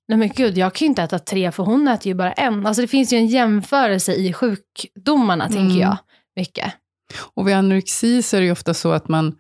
nej 0.08 0.18
men 0.18 0.28
gud, 0.28 0.58
jag 0.58 0.74
kan 0.74 0.86
ju 0.86 0.88
inte 0.88 1.02
äta 1.02 1.18
tre 1.18 1.52
för 1.52 1.62
hon 1.62 1.88
äter 1.88 2.06
ju 2.06 2.14
bara 2.14 2.32
en. 2.32 2.66
Alltså 2.66 2.82
det 2.82 2.88
finns 2.88 3.12
ju 3.12 3.16
en 3.16 3.26
jämförelse 3.26 4.12
i 4.14 4.32
sjukdomarna, 4.32 5.46
Mm. 5.46 5.56
tänker 5.56 5.80
jag, 5.82 5.96
mycket. 6.36 6.72
Och 7.34 7.48
vid 7.48 7.54
anorexi 7.54 8.22
så 8.22 8.36
är 8.36 8.40
det 8.40 8.46
ju 8.46 8.52
ofta 8.52 8.74
så 8.74 8.92
att 8.92 9.08
man 9.08 9.34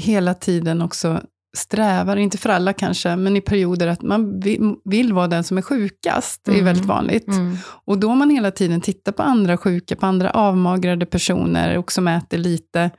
hela 0.00 0.34
tiden 0.34 0.82
också 0.82 1.20
strävar, 1.56 2.16
inte 2.16 2.38
för 2.38 2.48
alla 2.48 2.72
kanske, 2.72 3.16
men 3.16 3.36
i 3.36 3.40
perioder 3.40 3.86
att 3.86 4.02
man 4.02 4.40
vill, 4.40 4.74
vill 4.84 5.12
vara 5.12 5.26
den 5.26 5.44
som 5.44 5.58
är 5.58 5.62
sjukast. 5.62 6.40
Det 6.44 6.50
är 6.50 6.54
Mm. 6.54 6.64
väldigt 6.64 6.84
vanligt. 6.84 7.28
Mm. 7.28 7.56
Och 7.84 7.98
då 7.98 8.14
man 8.14 8.30
hela 8.30 8.50
tiden 8.50 8.80
tittar 8.80 9.12
på 9.12 9.22
andra 9.22 9.56
sjuka, 9.56 9.96
på 9.96 10.06
andra 10.06 10.30
avmagrade 10.30 11.06
personer 11.06 11.78
och 11.78 11.92
som 11.92 12.08
äter 12.08 12.38
lite. 12.38 12.90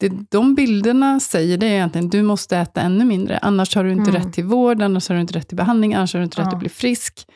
Det, 0.00 0.12
de 0.30 0.54
bilderna 0.54 1.20
säger 1.20 1.58
det 1.58 1.66
egentligen, 1.66 2.08
du 2.10 2.22
måste 2.22 2.56
äta 2.58 2.80
ännu 2.80 3.04
mindre, 3.04 3.38
annars 3.38 3.74
har 3.76 3.84
du 3.84 3.92
inte 3.92 4.10
Mm. 4.10 4.22
rätt 4.22 4.32
till 4.32 4.44
vård, 4.44 4.82
annars 4.82 5.08
har 5.08 5.14
du 5.14 5.20
inte 5.20 5.34
rätt 5.34 5.48
till 5.48 5.56
behandling, 5.56 5.94
annars 5.94 6.12
har 6.14 6.20
du 6.20 6.24
inte 6.24 6.40
rätt 6.40 6.46
Ja. 6.46 6.52
att 6.52 6.58
bli 6.60 6.68
frisk. 6.68 7.26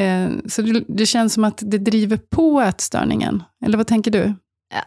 Eh, 0.00 0.28
så 0.48 0.62
det, 0.62 0.84
det 0.88 1.06
känns 1.06 1.34
som 1.34 1.44
att 1.44 1.58
det 1.66 1.78
driver 1.78 2.16
på 2.30 2.60
ätstörningen. 2.60 3.42
Eller 3.64 3.76
vad 3.78 3.86
tänker 3.86 4.10
du? 4.10 4.34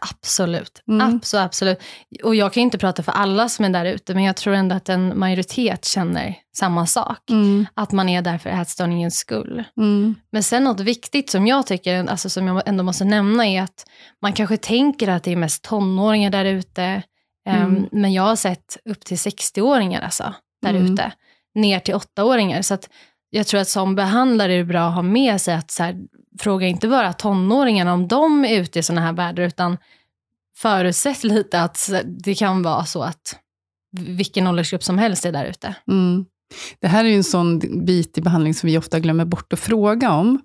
Absolut. 0.00 0.82
Mm. 0.88 1.16
absolut, 1.16 1.44
absolut. 1.44 1.78
Och 2.22 2.34
jag 2.34 2.52
kan 2.52 2.62
inte 2.62 2.78
prata 2.78 3.02
för 3.02 3.12
alla 3.12 3.48
som 3.48 3.64
är 3.64 3.68
där 3.70 3.84
ute, 3.84 4.14
men 4.14 4.24
jag 4.24 4.36
tror 4.36 4.54
ändå 4.54 4.76
att 4.76 4.88
en 4.88 5.18
majoritet 5.18 5.84
känner 5.84 6.34
samma 6.56 6.86
sak. 6.86 7.30
Mm. 7.30 7.66
Att 7.74 7.92
man 7.92 8.08
är 8.08 8.22
där 8.22 8.38
för 8.38 8.50
ätstörningens 8.50 9.16
skull. 9.16 9.64
Mm. 9.76 10.14
Men 10.32 10.42
sen 10.42 10.64
något 10.64 10.80
viktigt 10.80 11.30
som 11.30 11.46
jag 11.46 11.66
tycker, 11.66 12.06
alltså 12.06 12.30
som 12.30 12.46
jag 12.46 12.62
ändå 12.68 12.84
måste 12.84 13.04
nämna, 13.04 13.46
är 13.46 13.62
att 13.62 13.86
man 14.22 14.32
kanske 14.32 14.56
tänker 14.56 15.08
att 15.08 15.22
det 15.22 15.32
är 15.32 15.36
mest 15.36 15.62
tonåringar 15.64 16.30
där 16.30 16.44
ute. 16.44 17.02
Mm. 17.48 17.88
Men 17.92 18.12
jag 18.12 18.22
har 18.22 18.36
sett 18.36 18.76
upp 18.84 19.04
till 19.04 19.16
60-åringar 19.16 20.00
alltså, 20.00 20.34
där 20.62 20.70
Mm. 20.74 20.92
ute. 20.92 21.12
Ner 21.54 21.80
till 21.80 21.94
8-åringar. 21.94 22.62
Så 22.62 22.74
att 22.74 22.88
jag 23.30 23.46
tror 23.46 23.60
att 23.60 23.68
som 23.68 23.94
behandlare 23.94 24.52
är 24.54 24.58
det 24.58 24.64
bra 24.64 24.88
att 24.88 24.94
ha 24.94 25.02
med 25.02 25.40
sig 25.40 25.54
att 25.54 25.70
så 25.70 25.82
här, 25.82 25.96
fråga 26.38 26.66
inte 26.66 26.88
bara 26.88 27.12
tonåringarna 27.12 27.92
om 27.92 28.08
de 28.08 28.44
är 28.44 28.60
ute 28.60 28.78
i 28.78 28.82
sådana 28.82 29.00
här 29.00 29.12
världar, 29.12 29.42
utan 29.42 29.78
förutsätt 30.56 31.24
lite 31.24 31.62
att 31.62 31.90
det 32.04 32.34
kan 32.34 32.62
vara 32.62 32.84
så 32.84 33.02
att 33.02 33.38
vilken 33.90 34.46
åldersgrupp 34.46 34.84
som 34.84 34.98
helst 34.98 35.24
är 35.24 35.32
där 35.32 35.44
ute. 35.44 35.74
Mm. 35.88 36.26
Det 36.80 36.88
här 36.88 37.04
är 37.04 37.08
ju 37.08 37.14
en 37.16 37.24
sån 37.24 37.58
bit 37.84 38.18
i 38.18 38.20
behandling 38.20 38.54
som 38.54 38.66
vi 38.66 38.78
ofta 38.78 39.00
glömmer 39.00 39.24
bort 39.24 39.52
att 39.52 39.60
fråga 39.60 40.10
om. 40.10 40.40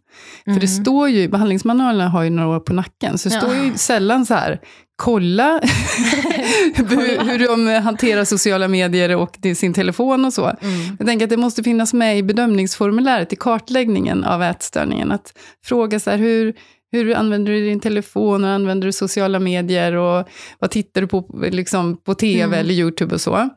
För 0.45 0.51
det 0.60 0.67
Mm. 0.72 0.83
står 0.83 1.10
ju, 1.10 1.27
behandlingsmanualerna 1.27 2.10
har 2.10 2.24
ju 2.24 2.29
några 2.29 2.50
år 2.55 2.60
på 2.60 2.74
nacken, 2.74 3.17
så 3.17 3.29
det 3.29 3.36
Ja. 3.36 3.41
står 3.41 3.55
ju 3.55 3.74
sällan 3.77 4.25
så 4.25 4.33
här, 4.33 4.60
kolla 4.95 5.62
hur, 6.75 7.29
hur 7.31 7.48
de 7.48 7.81
hanterar 7.81 8.25
sociala 8.25 8.67
medier 8.67 9.15
och 9.15 9.38
sin 9.55 9.74
telefon 9.74 10.25
och 10.25 10.33
så. 10.33 10.45
Mm. 10.45 10.95
Jag 11.00 11.07
tänker 11.07 11.25
att 11.25 11.29
det 11.29 11.38
måste 11.38 11.63
finnas 11.63 11.93
med 11.93 12.17
i 12.17 12.24
bedömningsformuläret, 12.24 13.33
i 13.33 13.36
kartläggningen 13.36 14.24
av 14.24 14.43
ätstörningen. 14.43 15.12
Att 15.12 15.33
fråga 15.65 16.00
så 16.00 16.10
här, 16.10 16.17
hur, 16.17 16.53
hur 16.91 17.15
använder 17.15 17.51
du 17.51 17.62
din 17.65 17.79
telefon 17.79 18.43
och 18.43 18.50
använder 18.50 18.86
du 18.88 18.91
sociala 18.91 19.39
medier 19.39 19.93
och 19.93 20.27
vad 20.60 20.72
tittar 20.72 21.01
du 21.01 21.07
på 21.07 21.39
liksom, 21.51 21.98
på 21.98 22.15
tv 22.15 22.43
Mm. 22.43 22.60
eller 22.60 22.74
YouTube 22.74 23.15
och 23.15 23.22
så. 23.22 23.50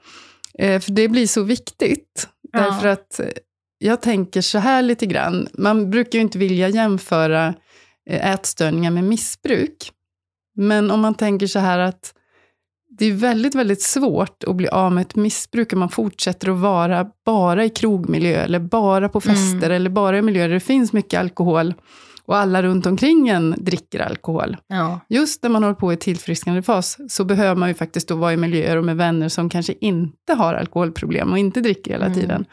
Eh, 0.58 0.80
för 0.80 0.92
det 0.92 1.08
blir 1.08 1.26
så 1.26 1.42
viktigt. 1.42 2.28
Ja. 2.56 2.62
Därför 2.62 2.88
att 2.88 3.20
eh, 3.20 3.26
jag 3.78 4.02
tänker 4.02 4.40
så 4.40 4.58
här 4.58 4.82
lite 4.82 5.06
grann, 5.06 5.48
man 5.52 5.90
brukar 5.90 6.18
ju 6.18 6.22
inte 6.22 6.38
vilja 6.38 6.68
jämföra 6.68 7.54
eh, 8.10 8.30
ätstörningar 8.30 8.90
med 8.90 9.04
missbruk. 9.04 9.92
Men 10.56 10.90
om 10.90 11.00
man 11.00 11.14
tänker 11.14 11.46
så 11.46 11.58
här 11.58 11.78
att 11.78 12.14
det 12.98 13.06
är 13.06 13.12
väldigt, 13.12 13.54
väldigt 13.54 13.82
svårt 13.82 14.44
att 14.44 14.56
bli 14.56 14.68
av 14.68 14.92
med 14.92 15.02
ett 15.02 15.16
missbruk 15.16 15.72
om 15.72 15.78
man 15.78 15.88
fortsätter 15.88 16.50
att 16.50 16.58
vara 16.58 17.06
bara 17.24 17.64
i 17.64 17.70
krogmiljö, 17.70 18.42
eller 18.42 18.58
bara 18.58 19.08
på 19.08 19.20
fester, 19.20 19.70
eller 19.70 19.90
bara 19.90 20.18
i 20.18 20.22
miljöer 20.22 20.48
där 20.48 20.54
det 20.54 20.60
finns 20.60 20.92
mycket 20.92 21.20
alkohol, 21.20 21.74
och 22.26 22.36
alla 22.36 22.62
runt 22.62 22.86
omkring 22.86 23.28
en 23.28 23.54
dricker 23.58 24.00
alkohol. 24.00 24.56
Ja. 24.66 25.00
Just 25.08 25.42
när 25.42 25.50
man 25.50 25.62
håller 25.62 25.74
på 25.74 25.92
i 25.92 25.96
tillfrisknande 25.96 26.62
fas, 26.62 26.96
så 27.08 27.24
behöver 27.24 27.54
man 27.54 27.68
ju 27.68 27.74
faktiskt 27.74 28.08
då 28.08 28.16
vara 28.16 28.32
i 28.32 28.36
miljöer 28.36 28.76
och 28.76 28.84
med 28.84 28.96
vänner 28.96 29.28
som 29.28 29.48
kanske 29.48 29.74
inte 29.80 30.32
har 30.34 30.54
alkoholproblem 30.54 31.32
och 31.32 31.38
inte 31.38 31.60
dricker 31.60 31.90
hela 31.90 32.06
Mm. 32.06 32.18
tiden. 32.20 32.44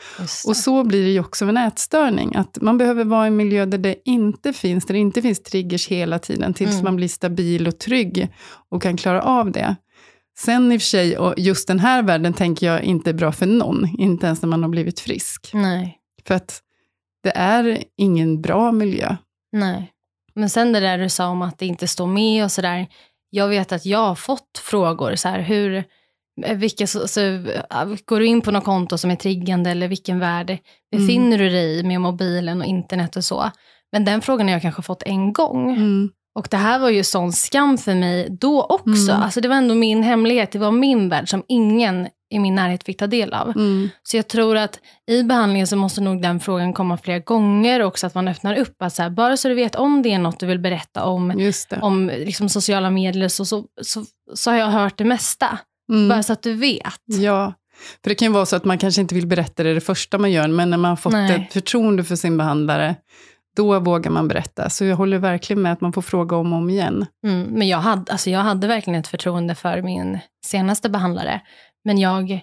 Och 0.48 0.58
så 0.58 0.84
blir 0.84 1.04
det 1.04 1.10
ju 1.10 1.20
också 1.20 1.46
med 1.46 1.58
en 1.58 1.68
ätstörning, 1.68 2.36
att 2.36 2.58
man 2.62 2.78
behöver 2.78 3.04
vara 3.04 3.26
i 3.26 3.28
en 3.28 3.36
miljö 3.36 3.66
där 3.66 3.78
det 3.78 3.96
inte 4.06 4.54
finns, 4.54 4.86
där 4.86 4.94
det 4.94 5.00
inte 5.00 5.22
finns 5.22 5.44
triggers 5.44 5.88
hela 5.88 6.20
tiden, 6.20 6.54
tills 6.54 6.72
Mm. 6.74 6.84
man 6.84 6.96
blir 6.96 7.08
stabil 7.08 7.68
och 7.68 7.78
trygg 7.80 8.28
och 8.70 8.82
kan 8.82 8.98
klara 8.98 9.22
av 9.22 9.52
det. 9.52 9.76
Sen 10.40 10.72
i 10.72 10.78
och 10.78 10.82
för 10.82 10.86
sig, 10.88 11.18
och 11.18 11.34
just 11.38 11.68
den 11.68 11.80
här 11.80 12.04
världen 12.04 12.34
tänker 12.34 12.66
jag 12.68 12.84
inte 12.84 13.10
är 13.10 13.14
bra 13.14 13.32
för 13.32 13.46
någon, 13.46 13.88
inte 13.98 14.26
ens 14.26 14.42
när 14.42 14.50
man 14.50 14.64
har 14.64 14.70
blivit 14.70 15.00
frisk. 15.00 15.50
Nej. 15.54 15.98
För 16.28 16.36
att 16.36 16.60
det 17.24 17.32
är 17.38 17.84
ingen 17.98 18.42
bra 18.42 18.72
miljö. 18.72 19.16
Nej. 19.54 19.92
Men 20.36 20.50
sen 20.50 20.72
det 20.72 20.80
där 20.80 20.98
du 20.98 21.10
sa 21.10 21.28
om 21.28 21.42
att 21.42 21.58
det 21.58 21.66
inte 21.66 21.88
står 21.88 22.08
med 22.08 22.44
och 22.44 22.52
sådär. 22.52 22.88
Jag 23.30 23.48
vet 23.48 23.72
att 23.72 23.86
jag 23.86 24.00
har 24.00 24.16
fått 24.16 24.58
frågor 24.64 25.16
så 25.16 25.30
här, 25.30 25.40
hur, 25.40 25.84
eh, 26.46 26.58
vilka, 26.58 26.88
så, 26.88 27.08
så, 27.08 27.22
äh, 27.22 27.86
går 28.06 28.20
du 28.20 28.26
in 28.26 28.42
på 28.42 28.52
något 28.52 28.64
konto 28.64 28.98
som 28.98 29.12
är 29.12 29.16
triggande 29.16 29.70
eller 29.70 29.88
vilken 29.88 30.20
värld 30.20 30.58
befinner 30.92 31.38
du 31.38 31.50
dig 31.50 31.80
i 31.80 31.84
med 31.84 32.02
mobilen 32.02 32.62
och 32.62 32.68
internet 32.68 33.16
och 33.16 33.24
så. 33.24 33.52
Men 33.92 34.06
den 34.06 34.22
frågan 34.22 34.48
har 34.48 34.54
jag 34.54 34.62
kanske 34.62 34.82
fått 34.82 35.04
en 35.04 35.34
gång. 35.34 35.76
Mm. 35.76 36.10
Och 36.36 36.48
det 36.52 36.58
här 36.58 36.80
var 36.80 36.90
ju 36.90 37.04
sån 37.04 37.34
skam 37.34 37.78
för 37.78 37.96
mig 37.96 38.28
då 38.30 38.64
också. 38.64 39.12
Mm. 39.12 39.22
Alltså 39.22 39.42
det 39.42 39.48
var 39.48 39.56
ändå 39.56 39.76
min 39.76 40.04
hemlighet, 40.04 40.52
det 40.52 40.60
var 40.60 40.72
min 40.72 41.10
värld 41.10 41.30
som 41.30 41.44
ingen 41.48 42.08
i 42.34 42.40
min 42.40 42.56
närhet 42.56 42.84
fick 42.84 42.98
ta 42.98 43.08
del 43.08 43.34
av. 43.34 43.50
Mm. 43.50 43.90
Så 44.04 44.18
jag 44.18 44.28
tror 44.28 44.58
att 44.58 44.80
i 45.12 45.24
behandlingen 45.24 45.68
så 45.68 45.76
måste 45.76 46.02
nog 46.02 46.22
den 46.22 46.40
frågan 46.40 46.74
komma 46.74 46.98
flera 46.98 47.20
gånger 47.20 47.84
också, 47.84 48.08
att 48.08 48.16
man 48.16 48.28
öppnar 48.28 48.58
upp. 48.58 48.82
Att 48.82 48.94
så 48.94 49.02
här, 49.02 49.10
bara 49.10 49.38
så 49.38 49.48
du 49.48 49.56
vet 49.56 49.76
om 49.76 50.02
det 50.02 50.14
är 50.14 50.20
något 50.20 50.40
du 50.40 50.46
vill 50.46 50.60
berätta 50.60 51.04
om, 51.04 51.52
om 51.82 52.12
liksom 52.18 52.50
sociala 52.50 52.90
medier, 52.90 53.28
så, 53.28 53.46
så, 53.46 53.66
så, 53.82 54.06
så 54.34 54.52
har 54.52 54.58
jag 54.58 54.68
hört 54.68 54.98
det 54.98 55.06
mesta. 55.06 55.60
Mm. 55.92 56.10
Bara 56.10 56.24
så 56.24 56.34
att 56.34 56.44
du 56.44 56.54
vet. 56.54 57.02
Ja, 57.06 57.54
för 58.04 58.10
det 58.10 58.16
kan 58.16 58.28
ju 58.28 58.34
vara 58.34 58.46
så 58.46 58.56
att 58.56 58.66
man 58.66 58.78
kanske 58.78 59.02
inte 59.02 59.16
vill 59.16 59.28
berätta 59.28 59.64
det 59.64 59.74
det 59.74 59.82
första 59.82 60.18
man 60.18 60.32
gör, 60.32 60.48
men 60.48 60.70
när 60.70 60.78
man 60.78 60.90
har 60.90 60.96
fått 60.96 61.14
Nej. 61.14 61.46
ett 61.48 61.54
förtroende 61.54 62.04
för 62.04 62.16
sin 62.16 62.38
behandlare, 62.38 62.96
då 63.56 63.80
vågar 63.80 64.12
man 64.12 64.28
berätta. 64.28 64.70
Så 64.70 64.86
jag 64.86 64.96
håller 64.96 65.18
verkligen 65.18 65.62
med 65.62 65.74
att 65.74 65.82
man 65.82 65.94
får 65.94 66.02
fråga 66.02 66.36
om 66.36 66.54
och 66.54 66.60
om 66.60 66.70
igen. 66.70 67.06
Mm, 67.26 67.42
men 67.42 67.68
jag 67.68 67.78
hade, 67.78 68.12
alltså 68.12 68.30
jag 68.30 68.40
hade 68.40 68.68
verkligen 68.68 69.00
ett 69.00 69.08
förtroende 69.08 69.56
för 69.56 69.82
min 69.82 70.20
senaste 70.46 70.90
behandlare. 70.90 71.42
Men 71.84 71.98
jag, 71.98 72.42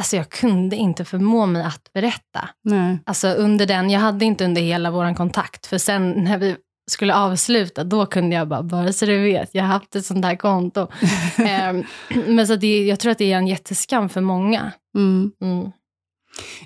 alltså 0.00 0.16
jag 0.16 0.30
kunde 0.30 0.76
inte 0.76 1.04
förmå 1.04 1.46
mig 1.46 1.62
att 1.62 1.92
berätta. 1.92 2.48
Nej. 2.64 2.98
Alltså 3.06 3.28
under 3.28 3.66
den, 3.66 3.90
jag 3.90 4.00
hade 4.00 4.24
inte 4.24 4.44
under 4.44 4.62
hela 4.62 4.90
vår 4.90 5.14
kontakt, 5.14 5.66
för 5.66 5.78
sen 5.78 6.10
när 6.10 6.38
vi 6.38 6.56
skulle 6.90 7.14
avsluta, 7.14 7.84
då 7.84 8.06
kunde 8.06 8.36
jag 8.36 8.48
bara, 8.48 8.62
bara 8.62 8.92
så 8.92 9.06
du 9.06 9.22
vet, 9.22 9.54
jag 9.54 9.62
har 9.62 9.68
haft 9.68 9.96
ett 9.96 10.06
sånt 10.06 10.24
här 10.24 10.36
konto. 10.36 10.88
Ehm, 11.38 11.84
men 12.26 12.46
så 12.46 12.56
det, 12.56 12.86
jag 12.86 13.00
tror 13.00 13.12
att 13.12 13.18
det 13.18 13.32
är 13.32 13.36
en 13.36 13.46
jätteskam 13.46 14.08
för 14.08 14.20
många. 14.20 14.72
Mm. 14.96 15.32
Mm. 15.42 15.70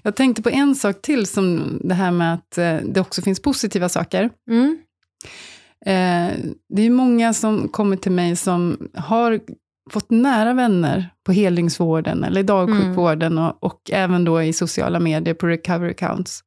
Jag 0.02 0.16
tänkte 0.16 0.42
på 0.42 0.50
en 0.50 0.74
sak 0.74 1.02
till, 1.02 1.26
som 1.26 1.78
det 1.84 1.94
här 1.94 2.10
med 2.10 2.34
att 2.34 2.58
eh, 2.58 2.76
det 2.76 3.00
också 3.00 3.22
finns 3.22 3.42
positiva 3.42 3.88
saker. 3.88 4.30
Mm. 4.50 4.78
Eh, 5.86 6.36
det 6.68 6.82
är 6.82 6.90
många 6.90 7.32
som 7.32 7.68
kommer 7.68 7.96
till 7.96 8.12
mig 8.12 8.36
som 8.36 8.90
har 8.94 9.40
fått 9.90 10.10
nära 10.10 10.52
vänner 10.52 11.10
på 11.26 11.32
helningsvården 11.32 12.24
eller 12.24 12.40
i 12.40 12.44
dagsjukvården 12.44 13.38
och, 13.38 13.64
och 13.64 13.90
även 13.92 14.24
då 14.24 14.42
i 14.42 14.52
sociala 14.52 15.00
medier 15.00 15.34
på 15.34 15.46
recovery 15.46 15.90
accounts. 15.90 16.44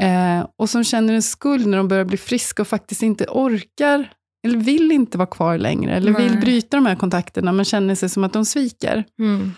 Eh, 0.00 0.46
och 0.58 0.70
som 0.70 0.84
känner 0.84 1.14
en 1.14 1.22
skuld 1.22 1.66
när 1.66 1.76
de 1.76 1.88
börjar 1.88 2.04
bli 2.04 2.16
friska 2.16 2.62
och 2.62 2.68
faktiskt 2.68 3.02
inte 3.02 3.26
orkar 3.28 4.10
eller 4.46 4.58
vill 4.58 4.92
inte 4.92 5.18
vara 5.18 5.26
kvar 5.26 5.58
längre, 5.58 5.96
eller 5.96 6.12
vill 6.12 6.32
Nej. 6.32 6.40
bryta 6.40 6.76
de 6.76 6.86
här 6.86 6.96
kontakterna, 6.96 7.52
men 7.52 7.64
känner 7.64 7.94
sig 7.94 8.08
som 8.08 8.24
att 8.24 8.32
de 8.32 8.44
sviker. 8.44 9.04
Mm. 9.18 9.52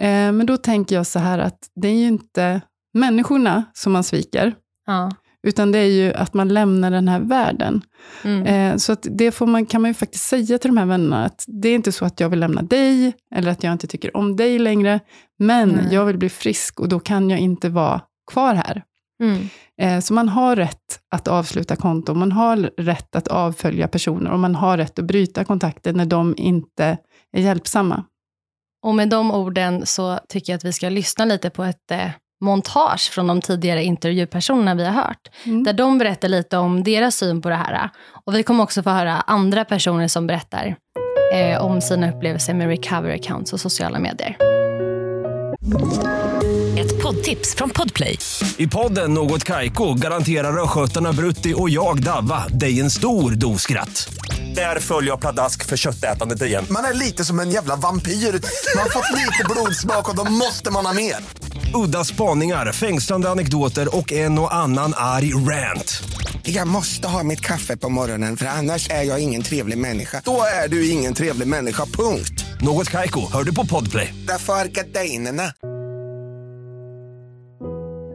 Eh, 0.00 0.32
men 0.38 0.46
då 0.46 0.56
tänker 0.56 0.96
jag 0.96 1.06
så 1.06 1.18
här 1.18 1.38
att 1.38 1.58
det 1.74 1.88
är 1.88 1.94
ju 1.94 2.06
inte 2.06 2.60
människorna 2.94 3.64
som 3.72 3.92
man 3.92 4.04
sviker, 4.04 4.54
Ja. 4.86 5.10
Utan 5.46 5.72
det 5.72 5.78
är 5.78 5.86
ju 5.86 6.12
att 6.12 6.34
man 6.34 6.48
lämnar 6.48 6.90
den 6.90 7.08
här 7.08 7.20
världen. 7.20 7.82
Mm. 8.24 8.46
Eh, 8.46 8.76
så 8.76 8.92
att 8.92 9.06
det 9.10 9.32
får 9.32 9.46
man, 9.46 9.66
kan 9.66 9.82
man 9.82 9.90
ju 9.90 9.94
faktiskt 9.94 10.24
säga 10.24 10.58
till 10.58 10.70
de 10.70 10.76
här 10.76 10.86
vännerna, 10.86 11.24
att 11.24 11.44
det 11.46 11.68
är 11.68 11.74
inte 11.74 11.92
så 11.92 12.04
att 12.04 12.20
jag 12.20 12.28
vill 12.28 12.40
lämna 12.40 12.62
dig, 12.62 13.12
eller 13.34 13.50
att 13.50 13.62
jag 13.62 13.72
inte 13.72 13.86
tycker 13.86 14.16
om 14.16 14.36
dig 14.36 14.58
längre, 14.58 15.00
men 15.38 15.68
Nej. 15.68 15.94
jag 15.94 16.04
vill 16.04 16.18
bli 16.18 16.28
frisk 16.28 16.80
och 16.80 16.88
då 16.88 17.00
kan 17.00 17.30
jag 17.30 17.38
inte 17.38 17.68
vara 17.68 18.00
kvar 18.32 18.54
här. 18.54 18.82
Mm. 19.22 19.48
Eh, 19.80 20.00
så 20.00 20.14
man 20.14 20.28
har 20.28 20.56
rätt 20.56 21.00
att 21.10 21.28
avsluta 21.28 21.76
konton, 21.76 22.18
man 22.18 22.32
har 22.32 22.56
rätt 22.76 23.16
att 23.16 23.28
avfölja 23.28 23.88
personer 23.88 24.30
och 24.30 24.38
man 24.38 24.54
har 24.54 24.76
rätt 24.76 24.98
att 24.98 25.04
bryta 25.04 25.44
kontakter 25.44 25.92
när 25.92 26.06
de 26.06 26.34
inte 26.36 26.98
är 27.32 27.40
hjälpsamma. 27.40 28.04
Och 28.82 28.94
med 28.94 29.08
de 29.08 29.30
orden 29.30 29.86
så 29.86 30.18
tycker 30.28 30.52
jag 30.52 30.56
att 30.56 30.64
vi 30.64 30.72
ska 30.72 30.88
lyssna 30.88 31.24
lite 31.24 31.50
på 31.50 31.64
ett 31.64 31.90
eh, 31.90 32.10
montage 32.40 33.10
från 33.10 33.26
de 33.26 33.40
tidigare 33.40 33.84
intervjupersonerna 33.84 34.74
vi 34.74 34.84
har 34.84 34.92
hört. 34.92 35.30
Mm. 35.44 35.64
Där 35.64 35.72
de 35.72 35.98
berättar 35.98 36.28
lite 36.28 36.56
om 36.56 36.84
deras 36.84 37.16
syn 37.16 37.42
på 37.42 37.48
det 37.48 37.54
här. 37.54 37.90
Och 38.26 38.34
vi 38.34 38.42
kommer 38.42 38.64
också 38.64 38.82
få 38.82 38.90
höra 38.90 39.12
andra 39.12 39.64
personer 39.64 40.08
som 40.08 40.26
berättar 40.26 40.76
eh, 41.34 41.64
om 41.64 41.80
sina 41.80 42.12
upplevelser 42.12 42.54
med 42.54 42.68
recovery 42.68 43.14
accounts 43.14 43.52
och 43.52 43.60
sociala 43.60 43.98
medier. 43.98 44.36
Ett 46.78 47.02
poddtips 47.02 47.54
från 47.54 47.70
Podplay. 47.70 48.18
I 48.56 48.66
podden 48.66 49.14
Något 49.14 49.44
Kaiko 49.44 49.94
garanterar 49.94 50.62
östgötarna 50.62 51.12
Brutti 51.12 51.54
och 51.56 51.70
jag, 51.70 52.02
Davva, 52.02 52.46
dig 52.48 52.80
en 52.80 52.90
stor 52.90 53.30
dos 53.30 53.62
skratt. 53.62 54.08
Där 54.54 54.80
följer 54.80 55.10
jag 55.10 55.20
pladask 55.20 55.66
för 55.66 55.76
köttätandet 55.76 56.42
igen. 56.42 56.66
Man 56.70 56.84
är 56.84 56.94
lite 56.94 57.24
som 57.24 57.40
en 57.40 57.50
jävla 57.50 57.76
vampyr. 57.76 58.12
Man 58.12 58.82
har 58.82 58.90
fått 58.90 59.18
lite 59.18 59.44
blodsmak 59.50 60.08
och 60.08 60.16
då 60.16 60.24
måste 60.32 60.70
man 60.70 60.86
ha 60.86 60.92
mer. 60.92 61.16
Udda 61.74 62.04
spaningar, 62.04 62.72
fängslande 62.72 63.30
anekdoter 63.30 63.96
och 63.96 64.12
en 64.12 64.38
och 64.38 64.54
annan 64.54 64.92
arg 64.96 65.34
rant. 65.34 66.02
Jag 66.42 66.68
måste 66.68 67.08
ha 67.08 67.22
mitt 67.22 67.40
kaffe 67.40 67.76
på 67.76 67.88
morgonen 67.88 68.36
för 68.36 68.46
annars 68.46 68.90
är 68.90 69.02
jag 69.02 69.20
ingen 69.20 69.42
trevlig 69.42 69.78
människa. 69.78 70.22
Då 70.24 70.42
är 70.64 70.68
du 70.68 70.90
ingen 70.90 71.14
trevlig 71.14 71.48
människa, 71.48 71.84
punkt. 71.84 72.44
Något 72.60 72.90
Kaiko, 72.90 73.20
hör 73.32 73.44
du 73.44 73.54
på 73.54 73.66
Podplay. 73.66 74.14
Därför 74.28 74.52
är 74.52 74.66
gardinerna. 74.66 75.42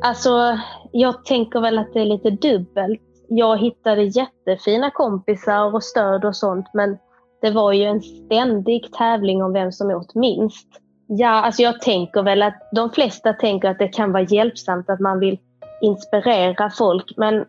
Alltså, 0.04 0.60
jag 0.92 1.26
tänker 1.26 1.62
väl 1.62 1.78
att 1.78 1.94
det 1.94 2.00
är 2.00 2.06
lite 2.06 2.30
dubbelt. 2.30 3.05
Jag 3.28 3.58
hittade 3.58 4.04
jättefina 4.04 4.92
kompisar 4.92 5.76
och 5.76 5.84
stöd 5.84 6.26
och 6.26 6.36
sånt, 6.36 6.66
men 6.74 6.98
det 7.42 7.52
var 7.52 7.74
ju 7.74 7.84
en 7.84 8.02
ständig 8.02 8.94
tävling 8.94 9.44
om 9.44 9.54
vem 9.54 9.72
som 9.72 9.90
åt 9.90 10.16
minst. 10.16 10.68
Ja, 11.08 11.30
alltså 11.30 11.62
jag 11.62 11.82
tänker 11.82 12.24
väl 12.24 12.42
att 12.42 12.70
de 12.72 12.90
flesta 12.90 13.34
tänker 13.34 13.70
att 13.70 13.80
det 13.80 13.88
kan 13.88 14.12
vara 14.12 14.24
hjälpsamt 14.24 14.90
att 14.90 15.00
man 15.00 15.20
vill 15.20 15.40
inspirera 15.82 16.70
folk, 16.70 17.14
men 17.18 17.46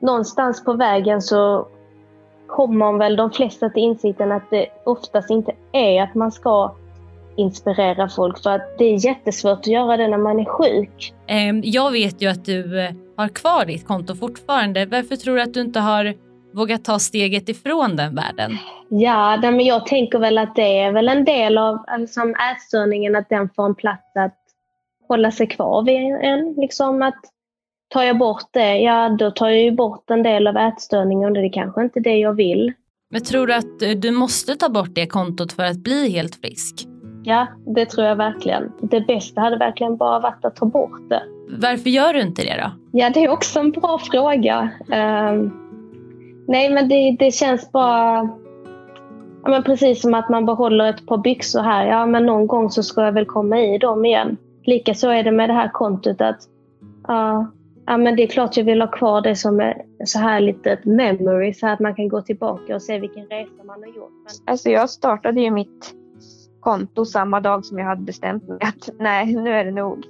någonstans 0.00 0.64
på 0.64 0.72
vägen 0.72 1.22
så 1.22 1.68
kommer 2.46 2.98
väl 2.98 3.16
de 3.16 3.30
flesta 3.30 3.70
till 3.70 3.82
insikten 3.82 4.32
att 4.32 4.50
det 4.50 4.66
oftast 4.84 5.30
inte 5.30 5.52
är 5.72 6.02
att 6.02 6.14
man 6.14 6.32
ska 6.32 6.74
inspirera 7.36 8.08
folk, 8.08 8.42
för 8.42 8.50
att 8.50 8.78
det 8.78 8.84
är 8.84 9.06
jättesvårt 9.06 9.58
att 9.58 9.66
göra 9.66 9.96
det 9.96 10.08
när 10.08 10.18
man 10.18 10.40
är 10.40 10.44
sjuk. 10.44 11.14
Ehm, 11.26 11.60
Jag 11.64 11.90
vet 11.90 12.22
ju 12.22 12.26
att 12.28 12.44
du 12.44 12.80
eh, 12.80 12.90
har 13.16 13.28
kvar 13.28 13.64
ditt 13.64 13.86
konto 13.86 14.14
fortfarande. 14.14 14.86
Varför 14.86 15.16
tror 15.16 15.36
du 15.36 15.42
att 15.42 15.54
du 15.54 15.60
inte 15.60 15.80
har 15.80 16.14
vågat 16.52 16.84
ta 16.84 16.98
steget 16.98 17.48
ifrån 17.48 17.96
den 17.96 18.14
världen? 18.14 18.58
Ja, 18.88 19.38
men 19.42 19.60
jag 19.60 19.86
tänker 19.86 20.18
väl 20.18 20.38
att 20.38 20.56
det 20.56 20.78
är 20.78 20.92
väl 20.92 21.08
en 21.08 21.24
del 21.24 21.58
av 21.58 21.84
alltså, 21.86 22.20
ätstörningen, 22.52 23.16
att 23.16 23.28
den 23.28 23.50
får 23.56 23.66
en 23.66 23.74
plats 23.74 24.16
att 24.16 24.38
hålla 25.08 25.30
sig 25.30 25.46
kvar 25.46 25.82
vid 25.82 25.96
en. 25.96 26.54
Liksom 26.56 27.02
att 27.02 27.20
tar 27.88 28.02
jag 28.02 28.18
bort 28.18 28.48
det, 28.50 28.78
ja 28.78 29.16
då 29.18 29.30
tar 29.30 29.48
jag 29.48 29.60
ju 29.60 29.70
bort 29.72 30.10
en 30.10 30.22
del 30.22 30.46
av 30.46 30.56
ätstörningen 30.56 31.26
och 31.28 31.32
det 31.32 31.46
är 31.46 31.52
kanske 31.52 31.82
inte 31.82 32.00
det 32.00 32.16
jag 32.16 32.32
vill. 32.32 32.72
Men 33.10 33.24
tror 33.24 33.46
du 33.46 33.54
att 33.54 33.82
eh, 33.82 33.90
du 33.90 34.10
måste 34.10 34.56
ta 34.56 34.68
bort 34.68 34.94
det 34.94 35.06
kontot 35.06 35.52
för 35.52 35.62
att 35.62 35.76
bli 35.76 36.10
helt 36.10 36.34
frisk? 36.34 36.86
Ja, 37.26 37.46
det 37.66 37.86
tror 37.86 38.06
jag 38.06 38.16
verkligen. 38.16 38.72
Det 38.80 39.00
bästa 39.00 39.40
hade 39.40 39.56
verkligen 39.56 39.96
bara 39.96 40.20
varit 40.20 40.44
att 40.44 40.56
ta 40.56 40.66
bort 40.66 41.08
det. 41.08 41.22
Varför 41.48 41.90
gör 41.90 42.12
du 42.12 42.20
inte 42.20 42.42
det 42.42 42.62
då? 42.62 42.70
Ja, 42.98 43.10
det 43.10 43.24
är 43.24 43.28
också 43.30 43.60
en 43.60 43.70
bra 43.70 43.98
fråga. 43.98 44.70
Ehm, 44.92 45.50
nej, 46.48 46.70
men 46.70 46.88
det, 46.88 47.16
det 47.18 47.30
känns 47.30 47.72
bara... 47.72 48.28
Ja, 49.42 49.50
men 49.50 49.62
precis 49.62 50.02
som 50.02 50.14
att 50.14 50.28
man 50.28 50.46
behåller 50.46 50.90
ett 50.90 51.06
par 51.06 51.18
byxor 51.18 51.60
här. 51.60 51.86
Ja, 51.86 52.06
men 52.06 52.26
någon 52.26 52.46
gång 52.46 52.70
så 52.70 52.82
ska 52.82 53.04
jag 53.04 53.12
väl 53.12 53.26
komma 53.26 53.60
i 53.60 53.78
dem 53.78 54.04
igen. 54.04 54.36
Likaså 54.64 55.08
är 55.08 55.22
det 55.22 55.32
med 55.32 55.48
det 55.48 55.54
här 55.54 55.68
kontot 55.68 56.20
att 56.20 56.40
ja, 57.08 57.46
ja, 57.86 57.96
men 57.96 58.16
det 58.16 58.22
är 58.22 58.26
klart 58.26 58.56
jag 58.56 58.64
vill 58.64 58.80
ha 58.80 58.90
kvar 58.90 59.20
det 59.20 59.36
som 59.36 59.60
är 59.60 59.82
så 60.04 60.18
här 60.18 60.40
litet 60.40 60.84
memory 60.84 61.54
så 61.54 61.66
att 61.66 61.80
man 61.80 61.94
kan 61.94 62.08
gå 62.08 62.22
tillbaka 62.22 62.74
och 62.74 62.82
se 62.82 62.98
vilken 62.98 63.26
resa 63.26 63.64
man 63.64 63.82
har 63.82 63.88
gjort. 63.88 64.12
Men... 64.24 64.52
Alltså 64.52 64.70
jag 64.70 64.90
startade 64.90 65.40
ju 65.40 65.50
mitt 65.50 65.94
konto 66.66 67.04
samma 67.04 67.40
dag 67.40 67.64
som 67.64 67.78
jag 67.78 67.86
hade 67.86 68.02
bestämt 68.02 68.48
mig 68.48 68.58
att 68.60 68.88
nej, 68.98 69.34
nu 69.34 69.50
är 69.50 69.64
det 69.64 69.70
nog. 69.70 70.04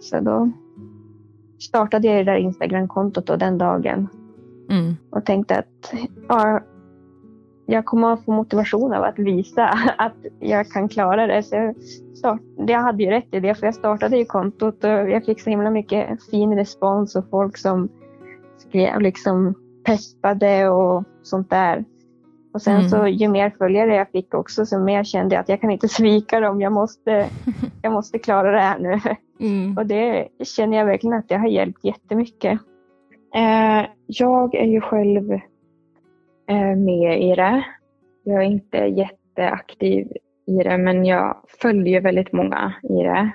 Så 0.00 0.20
då 0.20 0.50
startade 1.58 2.08
jag 2.08 2.16
det 2.16 2.32
där 2.32 2.38
Instagram-kontot 2.38 3.26
då 3.26 3.36
den 3.36 3.58
dagen 3.58 4.08
Mm. 4.70 4.96
och 5.10 5.24
tänkte 5.24 5.58
att 5.58 5.94
ja, 6.28 6.60
jag 7.66 7.84
kommer 7.84 8.12
att 8.12 8.24
få 8.24 8.32
motivation 8.32 8.94
av 8.94 9.04
att 9.04 9.18
visa 9.18 9.64
att 9.98 10.16
jag 10.40 10.70
kan 10.70 10.88
klara 10.88 11.26
det. 11.26 11.42
Så 11.42 11.56
jag, 11.56 11.76
start, 12.16 12.40
jag 12.56 12.80
hade 12.80 13.02
ju 13.02 13.10
rätt 13.10 13.34
i 13.34 13.40
det, 13.40 13.54
för 13.54 13.66
jag 13.66 13.74
startade 13.74 14.16
ju 14.16 14.24
kontot 14.24 14.84
och 14.84 14.90
jag 14.90 15.24
fick 15.24 15.40
så 15.40 15.50
himla 15.50 15.70
mycket 15.70 16.22
fin 16.30 16.56
respons 16.56 17.16
och 17.16 17.30
folk 17.30 17.56
som 17.56 17.88
skrev 18.58 19.00
liksom 19.00 19.54
peppade 19.84 20.68
och 20.68 21.04
sånt 21.22 21.50
där. 21.50 21.84
Och 22.54 22.62
sen 22.62 22.76
Mm. 22.76 22.88
så 22.88 23.06
ju 23.06 23.28
mer 23.28 23.50
följare 23.58 23.94
jag 23.94 24.10
fick 24.10 24.34
också, 24.34 24.66
så 24.66 24.78
mer 24.78 25.04
kände 25.04 25.34
jag 25.34 25.40
att 25.42 25.48
jag 25.48 25.60
kan 25.60 25.70
inte 25.70 25.88
svika 25.98 26.40
dem. 26.40 26.60
Jag 26.60 26.72
måste, 26.72 27.26
jag 27.82 27.92
måste 27.92 28.18
klara 28.18 28.50
det 28.50 28.60
här 28.60 28.78
nu. 28.78 29.00
Mm. 29.40 29.78
Och 29.78 29.86
det 29.86 30.28
känner 30.44 30.76
jag 30.76 30.86
verkligen 30.86 31.18
att 31.18 31.28
det 31.28 31.36
har 31.36 31.48
hjälpt 31.48 31.84
jättemycket. 31.84 32.60
Eh, 33.34 33.86
jag 34.06 34.54
är 34.54 34.66
ju 34.66 34.80
själv 34.80 35.32
eh, 36.48 36.76
med 36.76 37.22
i 37.22 37.34
det. 37.34 37.64
Jag 38.24 38.42
är 38.42 38.46
inte 38.46 38.78
jätteaktiv 38.78 40.12
i 40.46 40.56
det, 40.56 40.78
men 40.78 41.04
jag 41.04 41.36
följer 41.62 42.00
väldigt 42.00 42.32
många 42.32 42.74
i 42.82 43.02
det. 43.02 43.30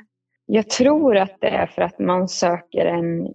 Jag 0.46 0.70
tror 0.70 1.18
att 1.18 1.38
det 1.40 1.50
är 1.50 1.66
för 1.66 1.82
att 1.82 2.00
man 2.00 2.28
söker 2.28 2.86
en 2.86 3.34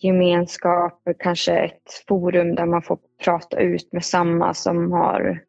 gemenskap, 0.00 1.02
kanske 1.18 1.56
ett 1.56 2.04
forum 2.08 2.54
där 2.54 2.66
man 2.66 2.82
får 2.82 2.98
prata 3.24 3.60
ut 3.60 3.92
med 3.92 4.04
samma 4.04 4.54
som 4.54 4.92
har 4.92 5.40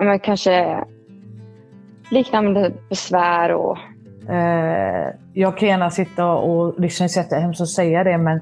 men 0.00 0.20
kanske 0.20 0.84
liknande 2.10 2.72
besvär 2.88 3.52
och 3.52 3.78
Eh, 4.28 5.14
jag 5.32 5.58
kan 5.58 5.68
gärna 5.68 5.90
sitta 5.90 6.26
och 6.26 6.80
det 6.80 6.88
känns 6.88 7.16
jättehemskt 7.16 7.60
att 7.60 7.68
säga 7.68 8.04
det, 8.04 8.18
men 8.18 8.40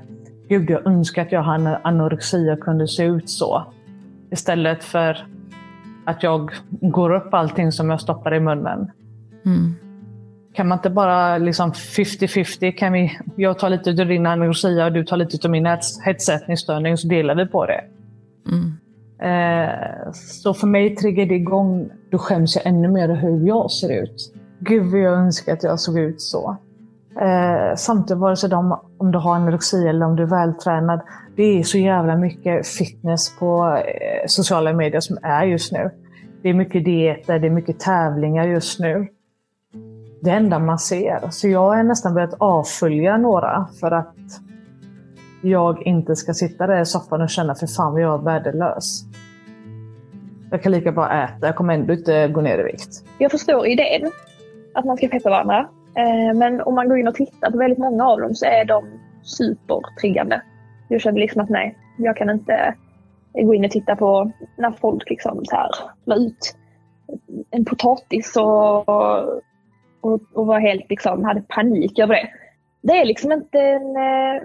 gud, 0.49 0.71
jag 0.71 0.87
önskar 0.87 1.23
att 1.23 1.33
jag 1.33 1.43
hade 1.43 1.77
anorexi 1.77 2.51
och 2.51 2.61
kunde 2.61 2.89
se 2.89 3.05
ut 3.05 3.31
så. 3.31 3.73
Istället 4.31 4.85
för 4.85 5.27
att 6.05 6.23
jag 6.23 6.51
går 6.71 7.15
upp 7.15 7.35
allting 7.35 7.73
som 7.73 7.91
jag 7.91 8.01
stoppar 8.01 8.35
i 8.35 8.41
munnen. 8.41 8.91
Mm. 9.45 9.75
Kan 10.57 10.69
man 10.69 10.79
inte 10.79 10.91
bara 10.91 11.39
liksom 11.39 11.73
50-50? 11.73 12.73
Kan 12.73 12.93
vi, 12.93 13.19
jag 13.37 13.59
tar 13.59 13.71
lite 13.71 13.91
av 13.91 13.97
din 13.97 14.27
anorexia 14.27 14.87
och 14.87 14.93
du 14.93 15.05
tar 15.05 15.17
lite 15.17 15.47
av 15.49 15.51
min 15.51 15.67
hetsättningsstörning 16.05 16.97
så 16.97 17.09
delar 17.09 17.35
vi 17.35 17.47
på 17.47 17.67
det. 17.67 17.85
Mm. 18.49 18.73
Eh, 19.19 20.13
så 20.13 20.55
för 20.55 20.67
mig 20.67 20.97
triggar 20.97 21.27
det 21.27 21.35
igång, 21.35 21.91
då 22.11 22.19
skäms 22.19 22.57
jag 22.57 22.67
ännu 22.67 22.89
mer 22.89 23.09
hur 23.09 23.47
jag 23.47 23.71
ser 23.71 24.03
ut. 24.03 24.35
Gud 24.59 24.93
vad 24.93 25.01
jag 25.01 25.15
önskar 25.15 25.53
att 25.53 25.63
jag 25.63 25.81
såg 25.81 25.99
ut 25.99 26.21
så. 26.21 26.57
Eh, 27.21 27.77
samtidigt, 27.77 28.21
vare 28.21 28.37
sig 28.37 28.51
de, 28.51 28.81
om 28.99 29.13
du 29.13 29.19
har 29.19 29.35
anorexi 29.35 29.89
eller 29.89 30.07
om 30.07 30.17
du 30.17 30.23
är 30.23 30.27
vältränad, 30.27 31.01
det 31.37 31.43
är 31.43 31.63
så 31.63 31.79
jävla 31.79 32.17
mycket 32.17 32.67
fitness 32.67 33.39
på 33.39 33.77
eh, 33.77 34.27
sociala 34.27 34.73
medier 34.73 35.01
som 35.01 35.19
är 35.23 35.45
just 35.45 35.73
nu. 35.73 35.91
Det 36.43 36.49
är 36.49 36.55
mycket 36.55 36.85
dieter, 36.85 37.39
det 37.39 37.47
är 37.47 37.51
mycket 37.51 37.81
tävlingar 37.81 38.47
just 38.47 38.81
nu. 38.81 39.09
Det 40.21 40.31
enda 40.31 40.59
man 40.59 40.79
ser. 40.79 41.31
Så 41.31 41.49
jag 41.49 41.61
har 41.61 41.83
nästan 41.83 42.15
börjat 42.15 42.35
avfölja 42.39 43.17
några 43.17 43.69
för 43.81 43.91
att 43.91 44.17
jag 45.43 45.87
inte 45.87 46.17
ska 46.17 46.35
sitta 46.35 46.67
där 46.67 46.81
i 46.81 46.87
soffan 46.87 47.23
och 47.23 47.31
känna 47.31 47.55
för 47.55 47.67
fan 47.67 47.93
vad 47.93 48.03
jag 48.03 48.21
är 48.21 48.25
värdelös. 48.25 49.05
Jag 50.51 50.63
kan 50.63 50.73
lika 50.73 50.93
bra 50.93 51.25
äta, 51.25 51.47
jag 51.47 51.57
kommer 51.57 51.75
ändå 51.75 51.93
inte 51.93 52.29
gå 52.29 52.41
ner 52.41 52.59
i 52.59 52.63
vikt. 52.63 53.05
Jag 53.19 53.31
förstår 53.31 53.67
idén 53.67 54.11
att 54.75 54.85
man 54.85 54.97
ska 54.97 55.09
peppa 55.09 55.31
varandra. 55.31 55.69
Eh, 55.97 56.37
men 56.37 56.61
om 56.61 56.75
man 56.75 56.89
går 56.89 56.99
in 56.99 57.09
och 57.09 57.15
tittar 57.15 57.51
på 57.51 57.59
väldigt 57.59 57.79
många 57.79 58.07
av 58.07 58.21
dem 58.21 58.35
så 58.35 58.47
är 58.47 58.65
de 58.65 58.85
supertriggande. 59.23 60.43
Jag 60.89 61.01
känner 61.01 61.21
liksom 61.21 61.43
att 61.43 61.49
nej, 61.49 61.79
jag 61.99 62.17
kan 62.17 62.31
inte 62.31 62.75
gå 63.35 63.55
in 63.55 63.65
och 63.65 63.71
titta 63.71 63.97
på 63.97 64.31
när 64.57 64.71
folk 64.71 65.11
liksom 65.11 65.45
så 65.45 65.57
här 65.57 65.71
la 66.05 66.17
ut 66.17 66.57
en 67.51 67.65
potatis 67.65 68.37
och, 68.37 68.89
och, 70.07 70.21
och 70.33 70.47
var 70.47 70.61
helt 70.61 70.91
liksom, 70.91 71.25
hade 71.25 71.41
panik 71.41 71.99
över 71.99 72.15
det. 72.15 72.31
Det 72.83 72.93
är 72.93 73.05
liksom 73.05 73.33
inte 73.33 73.61
en, 73.61 73.97
eh, 73.97 74.43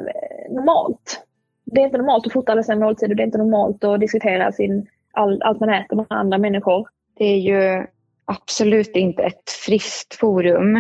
normalt. 0.50 1.26
Det 1.66 1.82
är 1.82 1.86
inte 1.86 1.98
normalt 1.98 2.28
att 2.28 2.34
fota 2.34 2.52
alla 2.52 2.64
sina 2.64 2.86
måltider. 2.86 3.16
Det 3.16 3.24
är 3.24 3.26
inte 3.26 3.38
normalt 3.38 3.84
att 3.84 4.00
diskutera 4.00 4.52
sin, 4.52 4.88
all, 5.12 5.42
allt 5.44 5.60
man 5.60 5.70
äter 5.70 5.96
med 5.96 6.06
andra 6.10 6.38
människor. 6.38 6.88
Det 7.18 7.26
är 7.26 7.38
ju 7.38 7.88
absolut 8.26 8.96
inte 8.96 9.24
ett 9.24 9.52
friskt 9.66 10.16
forum. 10.16 10.76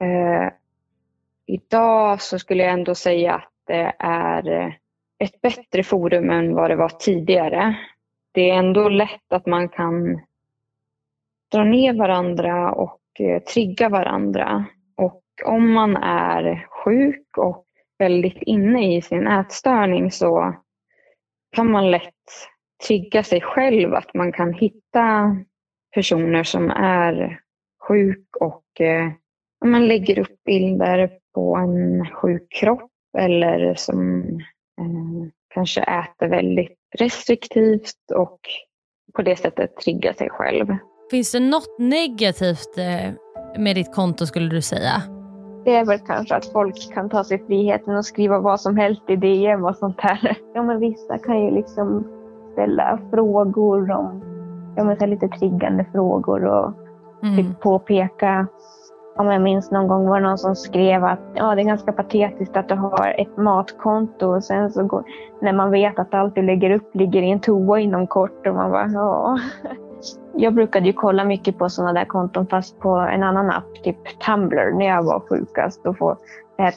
Eh, 0.00 0.52
idag 1.46 2.22
så 2.22 2.38
skulle 2.38 2.62
jag 2.62 2.72
ändå 2.72 2.94
säga 2.94 3.34
att 3.34 3.52
det 3.66 3.92
är 3.98 4.76
ett 5.18 5.40
bättre 5.40 5.82
forum 5.82 6.30
än 6.30 6.54
vad 6.54 6.70
det 6.70 6.76
var 6.76 6.88
tidigare. 6.88 7.76
Det 8.32 8.50
är 8.50 8.54
ändå 8.54 8.88
lätt 8.88 9.32
att 9.32 9.46
man 9.46 9.68
kan 9.68 10.20
dra 11.52 11.64
ner 11.64 11.94
varandra 11.94 12.72
och 12.72 13.00
Eh, 13.18 13.42
trigga 13.42 13.88
varandra. 13.88 14.64
Och 14.96 15.22
om 15.44 15.72
man 15.72 15.96
är 15.96 16.66
sjuk 16.70 17.38
och 17.38 17.64
väldigt 17.98 18.42
inne 18.42 18.96
i 18.96 19.02
sin 19.02 19.26
ätstörning 19.26 20.10
så 20.10 20.54
kan 21.56 21.70
man 21.70 21.90
lätt 21.90 22.14
trigga 22.86 23.22
sig 23.22 23.40
själv 23.40 23.94
att 23.94 24.14
man 24.14 24.32
kan 24.32 24.52
hitta 24.52 25.36
personer 25.94 26.44
som 26.44 26.70
är 26.70 27.40
sjuk 27.88 28.36
och 28.40 28.80
eh, 28.80 29.10
man 29.64 29.88
lägger 29.88 30.18
upp 30.18 30.44
bilder 30.44 31.10
på 31.34 31.56
en 31.56 32.06
sjuk 32.10 32.52
kropp 32.52 32.90
eller 33.18 33.74
som 33.74 34.22
eh, 34.80 35.28
kanske 35.48 35.80
äter 35.80 36.28
väldigt 36.28 36.78
restriktivt 36.98 38.10
och 38.14 38.40
på 39.14 39.22
det 39.22 39.36
sättet 39.36 39.76
triggar 39.76 40.12
sig 40.12 40.30
själv. 40.30 40.76
Finns 41.10 41.32
det 41.32 41.40
något 41.40 41.78
negativt 41.78 42.78
eh, 42.78 43.12
med 43.60 43.76
ditt 43.76 43.94
konto 43.94 44.26
skulle 44.26 44.48
du 44.48 44.62
säga? 44.62 45.02
Det 45.64 45.76
är 45.76 45.84
väl 45.84 45.98
kanske 45.98 46.34
att 46.34 46.46
folk 46.46 46.94
kan 46.94 47.10
ta 47.10 47.24
sig 47.24 47.46
friheten 47.46 47.96
och 47.96 48.04
skriva 48.04 48.38
vad 48.38 48.60
som 48.60 48.76
helst 48.76 49.02
i 49.08 49.16
DM 49.16 49.64
och 49.64 49.76
sånt 49.76 49.98
där. 50.02 50.36
Ja, 50.54 50.62
men 50.62 50.80
vissa 50.80 51.18
kan 51.18 51.44
ju 51.44 51.50
liksom 51.50 52.04
ställa 52.52 52.98
frågor 53.10 53.90
om 53.90 54.22
ja, 54.76 54.84
men 54.84 54.98
så 54.98 55.06
lite 55.06 55.28
triggande 55.28 55.86
frågor 55.92 56.44
och 56.44 56.72
mm. 57.22 57.36
typ 57.36 57.60
påpeka. 57.60 58.46
Om 59.16 59.26
jag 59.26 59.42
minns 59.42 59.70
någon 59.70 59.88
gång 59.88 60.08
var 60.08 60.20
det 60.20 60.26
någon 60.26 60.38
som 60.38 60.56
skrev 60.56 61.04
att 61.04 61.20
ja, 61.34 61.54
det 61.54 61.62
är 61.62 61.64
ganska 61.64 61.92
patetiskt 61.92 62.56
att 62.56 62.68
du 62.68 62.74
har 62.74 63.14
ett 63.18 63.36
matkonto 63.36 64.26
och 64.26 64.44
sen 64.44 64.70
så 64.70 64.84
går, 64.84 65.04
när 65.40 65.52
man 65.52 65.70
vet 65.70 65.98
att 65.98 66.14
allt 66.14 66.34
du 66.34 66.42
lägger 66.42 66.70
upp 66.70 66.94
ligger 66.94 67.22
i 67.22 67.30
en 67.30 67.40
toa 67.40 67.80
inom 67.80 68.06
kort 68.06 68.46
och 68.46 68.54
man 68.54 68.70
bara 68.70 68.88
ja. 68.88 69.38
Jag 70.34 70.54
brukade 70.54 70.86
ju 70.86 70.92
kolla 70.92 71.24
mycket 71.24 71.58
på 71.58 71.68
sådana 71.68 71.92
där 71.92 72.04
konton 72.04 72.46
fast 72.46 72.78
på 72.80 72.96
en 72.96 73.22
annan 73.22 73.50
app, 73.50 73.82
typ 73.84 74.20
Tumblr, 74.26 74.72
när 74.78 74.86
jag 74.86 75.02
var 75.02 75.20
sjukast 75.20 75.86
och 75.86 75.98
få 75.98 76.16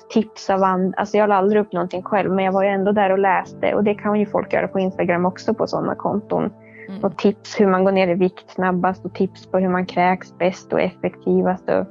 tips 0.10 0.50
av 0.50 0.64
andra. 0.64 0.94
Alltså 0.98 1.18
jag 1.18 1.30
la 1.30 1.36
aldrig 1.36 1.62
upp 1.62 1.74
någonting 1.74 2.04
själv 2.04 2.32
men 2.32 2.46
jag 2.46 2.52
var 2.52 2.64
ju 2.64 2.70
ändå 2.70 2.92
där 2.92 3.12
och 3.12 3.20
läste 3.20 3.74
och 3.76 3.84
det 3.84 3.96
kan 3.96 4.20
ju 4.20 4.26
folk 4.26 4.54
göra 4.54 4.68
på 4.68 4.80
Instagram 4.80 5.26
också 5.26 5.54
på 5.54 5.68
sådana 5.68 5.96
konton. 5.96 6.52
Mm. 6.88 7.04
Och 7.04 7.18
tips 7.18 7.60
hur 7.60 7.68
man 7.68 7.84
går 7.84 7.92
ner 7.92 8.08
i 8.08 8.14
vikt 8.14 8.50
snabbast 8.50 9.06
och 9.06 9.14
tips 9.14 9.48
på 9.48 9.58
hur 9.58 9.70
man 9.70 9.86
kräks 9.86 10.38
bäst 10.38 10.74
och 10.74 10.82
effektivast. 10.82 11.70
Och, 11.70 11.88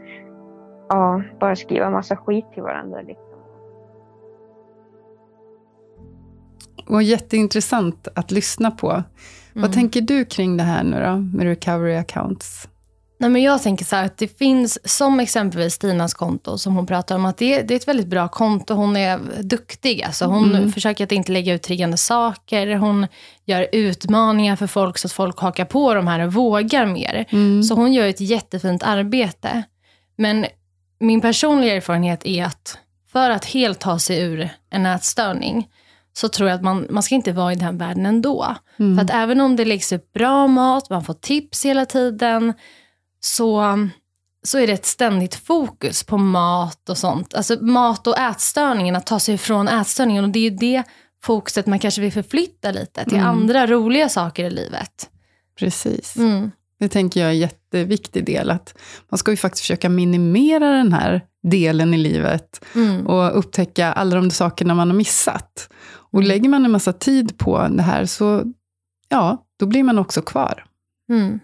ja, 0.89 1.23
bara 1.41 1.57
skriva 1.57 1.91
massa 1.91 2.17
skit 2.17 2.45
till 2.55 2.63
varandra. 2.63 3.01
Liksom. 3.01 3.25
Och 6.89 7.03
jätteintressant 7.03 8.09
att 8.15 8.31
lyssna 8.31 8.71
på. 8.71 9.03
Mm. 9.53 9.63
Vad 9.63 9.73
tänker 9.73 10.01
du 10.01 10.25
kring 10.25 10.57
det 10.57 10.63
här 10.63 10.83
nu 10.83 11.03
då, 11.03 11.17
med 11.17 11.47
recovery 11.47 11.97
accounts? 11.97 12.69
Nej, 13.21 13.31
men 13.31 13.43
jag 13.43 13.63
tänker 13.63 13.85
så 13.85 13.97
här 13.97 14.05
att 14.05 14.19
det 14.19 14.39
finns, 14.39 14.79
som 14.85 15.21
exempelvis 15.21 15.75
Stinas 15.75 16.15
konto 16.15 16.59
som 16.59 16.77
hon 16.77 16.87
pratar 16.87 17.15
om, 17.15 17.25
att 17.25 17.37
det, 17.37 17.63
det 17.63 17.75
är 17.75 17.77
ett 17.77 17.89
väldigt 17.89 18.07
bra 18.07 18.29
konto. 18.29 18.75
Hon 18.75 18.97
är 18.97 19.21
duktig. 19.43 20.03
Alltså 20.03 20.25
hon 20.25 20.55
mm. 20.55 20.73
försöker 20.73 21.05
att 21.05 21.13
inte 21.13 21.33
lägga 21.33 21.55
ut 21.55 21.63
triggande 21.63 21.97
saker. 21.97 22.75
Hon 22.75 23.07
gör 23.45 23.67
utmaningar 23.73 24.57
för 24.57 24.67
folk 24.67 24.99
så 24.99 25.07
att 25.07 25.13
folk 25.13 25.39
hakar 25.39 25.65
på 25.65 25.95
de 25.95 26.07
här 26.07 26.27
och 26.27 26.33
vågar 26.33 26.87
mer. 26.87 27.27
Mm. 27.31 27.63
Så 27.63 27.75
hon 27.75 27.93
gör 27.93 28.09
ett 28.09 28.21
jättefint 28.21 28.83
arbete. 28.83 29.63
Men 30.17 30.47
min 31.01 31.21
personliga 31.21 31.75
erfarenhet 31.75 32.27
är 32.27 32.45
att 32.45 32.79
för 33.13 33.31
att 33.31 33.45
helt 33.45 33.79
ta 33.79 33.99
sig 33.99 34.23
ur 34.23 34.49
en 34.71 34.87
ätstörning 34.87 35.69
så 36.13 36.29
tror 36.29 36.49
jag 36.49 36.57
att 36.57 36.63
man, 36.63 36.87
man 36.91 37.03
ska 37.03 37.15
inte 37.15 37.33
vara 37.33 37.53
i 37.53 37.57
den 37.57 37.79
världen 37.79 38.07
ändå. 38.07 38.57
Mm. 38.79 38.97
För 38.97 39.05
att 39.05 39.11
även 39.11 39.41
om 39.41 39.57
det 39.57 39.65
läggs 39.65 39.93
upp 39.93 40.13
bra 40.13 40.47
mat, 40.47 40.91
man 40.91 41.05
får 41.05 41.15
tips 41.15 41.65
hela 41.65 41.87
tiden, 41.87 42.55
så, 43.21 43.79
så 44.43 44.59
är 44.59 44.67
det 44.67 44.73
ett 44.73 44.87
ständigt 44.87 45.35
fokus 45.35 46.05
på 46.05 46.19
mat 46.19 46.89
och 46.89 46.99
sånt. 46.99 47.35
Alltså 47.35 47.57
mat 47.61 48.07
och 48.07 48.19
ätstörningen, 48.19 48.97
att 48.97 49.07
ta 49.07 49.19
sig 49.19 49.35
ifrån 49.35 49.69
ätstörningen. 49.69 50.25
Och 50.25 50.31
det 50.31 50.47
är 50.47 50.51
det 50.51 50.83
fokuset 51.23 51.67
man 51.67 51.79
kanske 51.79 52.01
vill 52.01 52.13
förflytta 52.13 52.71
lite 52.71 53.05
till 53.05 53.19
mm. 53.19 53.29
andra 53.29 53.67
roliga 53.67 54.09
saker 54.09 54.45
i 54.45 54.51
livet. 54.51 55.11
Precis. 55.59 56.17
Mm. 56.17 56.51
Det 56.79 56.89
tänker 56.89 57.21
jag 57.21 57.29
är 57.29 57.33
en 57.33 57.39
jätteviktig 57.39 58.25
del. 58.25 58.51
Att 58.51 58.75
man 59.09 59.19
ska 59.19 59.31
ju 59.31 59.37
faktiskt 59.37 59.61
försöka 59.61 59.89
minimera 59.89 60.71
den 60.71 60.93
här 60.93 61.25
delen 61.43 61.95
i 61.95 61.99
livet 61.99 62.65
mm. 62.75 63.07
och 63.07 63.39
upptäcka 63.39 63.93
alla 63.93 64.17
de 64.17 64.31
sakerna 64.31 64.75
man 64.75 64.89
har 64.89 64.97
missat. 64.97 65.69
Och 66.11 66.19
mm. 66.19 66.29
lägger 66.29 66.49
man 66.49 66.65
en 66.65 66.71
massa 66.71 66.93
tid 66.93 67.39
på 67.39 67.69
det 67.69 67.83
här 67.83 68.07
så, 68.07 68.45
ja, 69.09 69.47
då 69.59 69.67
blir 69.67 69.85
man 69.85 69.99
också 69.99 70.23
kvar. 70.23 70.65
Mm. 71.11 71.41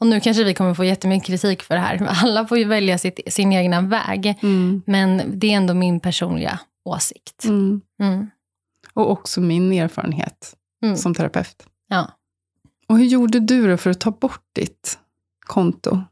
Och 0.00 0.06
nu 0.06 0.20
kanske 0.20 0.44
vi 0.44 0.54
kommer 0.54 0.74
få 0.74 0.84
jättemycket 0.84 1.26
kritik 1.26 1.62
för 1.62 1.74
det 1.74 1.80
här. 1.80 2.06
Alla 2.24 2.46
får 2.46 2.58
ju 2.58 2.64
välja 2.64 2.98
sitt, 2.98 3.20
sin 3.26 3.52
egna 3.52 3.80
väg. 3.80 4.38
Mm. 4.42 4.82
Men 4.86 5.22
det 5.38 5.52
är 5.52 5.56
ändå 5.56 5.74
min 5.74 6.00
personliga 6.00 6.60
åsikt. 6.84 7.44
Mm. 7.44 7.80
Mm. 8.00 8.30
Och 8.92 9.10
också 9.10 9.40
min 9.40 9.72
erfarenhet 9.72 10.56
mm. 10.82 10.96
som 10.96 11.14
terapeut. 11.14 11.66
Ja. 11.88 12.10
Och 12.88 12.98
hur 12.98 13.04
gjorde 13.04 13.40
du 13.40 13.68
då 13.70 13.76
för 13.76 13.90
att 13.90 14.00
ta 14.00 14.10
bort 14.10 14.44
ditt 14.52 14.98
konto? 15.46 16.02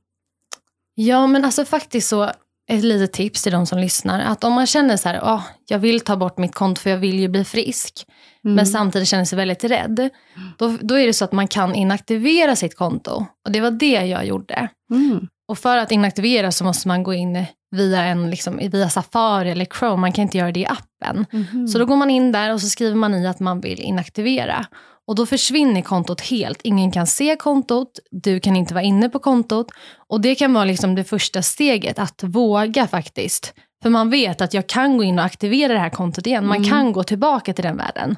Ja, 0.94 1.26
men 1.26 1.44
alltså 1.44 1.64
faktiskt 1.64 2.09
så 2.09 2.31
ett 2.79 2.85
litet 2.85 3.13
tips 3.13 3.43
till 3.43 3.53
de 3.53 3.67
som 3.67 3.79
lyssnar. 3.79 4.21
Att 4.21 4.45
om 4.45 4.53
man 4.53 4.67
känner 4.67 4.97
så 4.97 5.09
här, 5.09 5.21
oh, 5.21 5.43
jag 5.67 5.79
vill 5.79 6.01
ta 6.01 6.17
bort 6.17 6.39
mitt 6.39 6.55
konto 6.55 6.81
för 6.81 6.91
jag 6.91 6.99
vill 6.99 7.21
ju 7.21 7.29
bli 7.29 7.45
frisk. 7.45 8.07
Mm. 8.45 8.55
Men 8.55 8.67
samtidigt 8.67 9.09
känner 9.09 9.25
sig 9.25 9.37
väldigt 9.37 9.65
rädd. 9.65 10.11
Då, 10.59 10.77
då 10.81 10.95
är 10.95 11.07
det 11.07 11.13
så 11.13 11.25
att 11.25 11.33
man 11.33 11.49
kan 11.49 11.75
inaktivera 11.75 12.57
sitt 12.57 12.77
konto. 12.77 13.27
Och 13.45 13.53
det 13.53 13.61
var 13.61 13.71
det 13.71 14.07
jag 14.07 14.27
gjorde. 14.27 14.69
Mm. 14.91 15.29
Och 15.49 15.59
för 15.59 15.77
att 15.77 15.93
inaktivera 15.93 16.53
så 16.53 16.65
måste 16.65 16.89
man 16.89 17.03
gå 17.03 17.15
in 17.15 17.45
via, 17.71 18.03
en, 18.03 18.31
liksom, 18.31 18.61
via 18.73 18.89
Safari 18.89 19.51
eller 19.51 19.65
Chrome. 19.65 19.97
Man 19.97 20.13
kan 20.13 20.23
inte 20.23 20.39
göra 20.39 20.53
det 20.53 20.61
i 20.61 20.67
appen. 20.67 21.27
Mhm. 21.33 21.69
Så 21.69 21.79
då 21.79 21.87
går 21.87 21.97
man 21.97 22.11
in 22.11 22.33
där 22.33 22.53
och 22.53 22.61
så 22.61 22.69
skriver 22.69 22.97
man 22.97 23.15
i 23.15 23.27
att 23.27 23.41
man 23.41 23.61
vill 23.61 23.81
inaktivera. 23.81 24.67
Och 25.12 25.16
då 25.16 25.27
försvinner 25.27 25.83
kontot 25.83 26.20
helt. 26.20 26.61
Ingen 26.62 26.90
kan 26.90 27.07
se 27.07 27.37
kontot, 27.37 27.98
du 28.11 28.40
kan 28.40 28.57
inte 28.57 28.75
vara 28.75 28.85
inne 28.85 29.09
på 29.09 29.18
kontot. 29.18 29.66
Och 30.09 30.20
det 30.20 30.35
kan 30.35 30.55
vara 30.55 30.64
liksom 30.64 30.94
det 30.94 31.05
första 31.05 31.42
steget, 31.42 31.98
att 31.98 32.22
våga 32.22 32.87
faktiskt. 32.87 33.55
För 33.83 33.90
man 33.90 34.11
vet 34.11 34.40
att 34.40 34.55
jag 34.55 34.66
kan 34.66 34.96
gå 34.96 35.05
in 35.05 35.18
och 35.18 35.25
aktivera 35.25 35.72
det 35.72 35.79
här 35.79 35.90
kontot 35.90 36.27
igen. 36.27 36.46
Man 36.46 36.57
Mm. 36.57 36.68
kan 36.68 36.92
gå 36.92 37.03
tillbaka 37.03 37.53
till 37.53 37.64
den 37.64 37.77
världen. 37.77 38.16